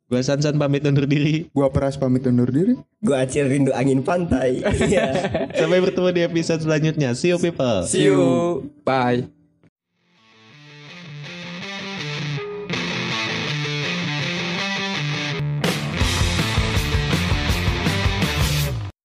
Gua 0.08 0.24
Sansan 0.24 0.56
pamit 0.56 0.88
undur 0.88 1.04
diri. 1.04 1.52
Gua 1.52 1.68
peras 1.68 2.00
pamit 2.00 2.24
undur 2.24 2.48
diri. 2.48 2.80
Gua 3.04 3.28
Acil 3.28 3.52
rindu 3.52 3.76
angin 3.76 4.00
pantai. 4.00 4.64
Iya. 4.64 5.12
Sampai 5.60 5.84
bertemu 5.84 6.10
di 6.16 6.22
episode 6.24 6.64
selanjutnya. 6.64 7.12
See 7.12 7.36
you 7.36 7.38
people. 7.44 7.84
See 7.84 8.08
you. 8.08 8.64
Bye. 8.88 9.37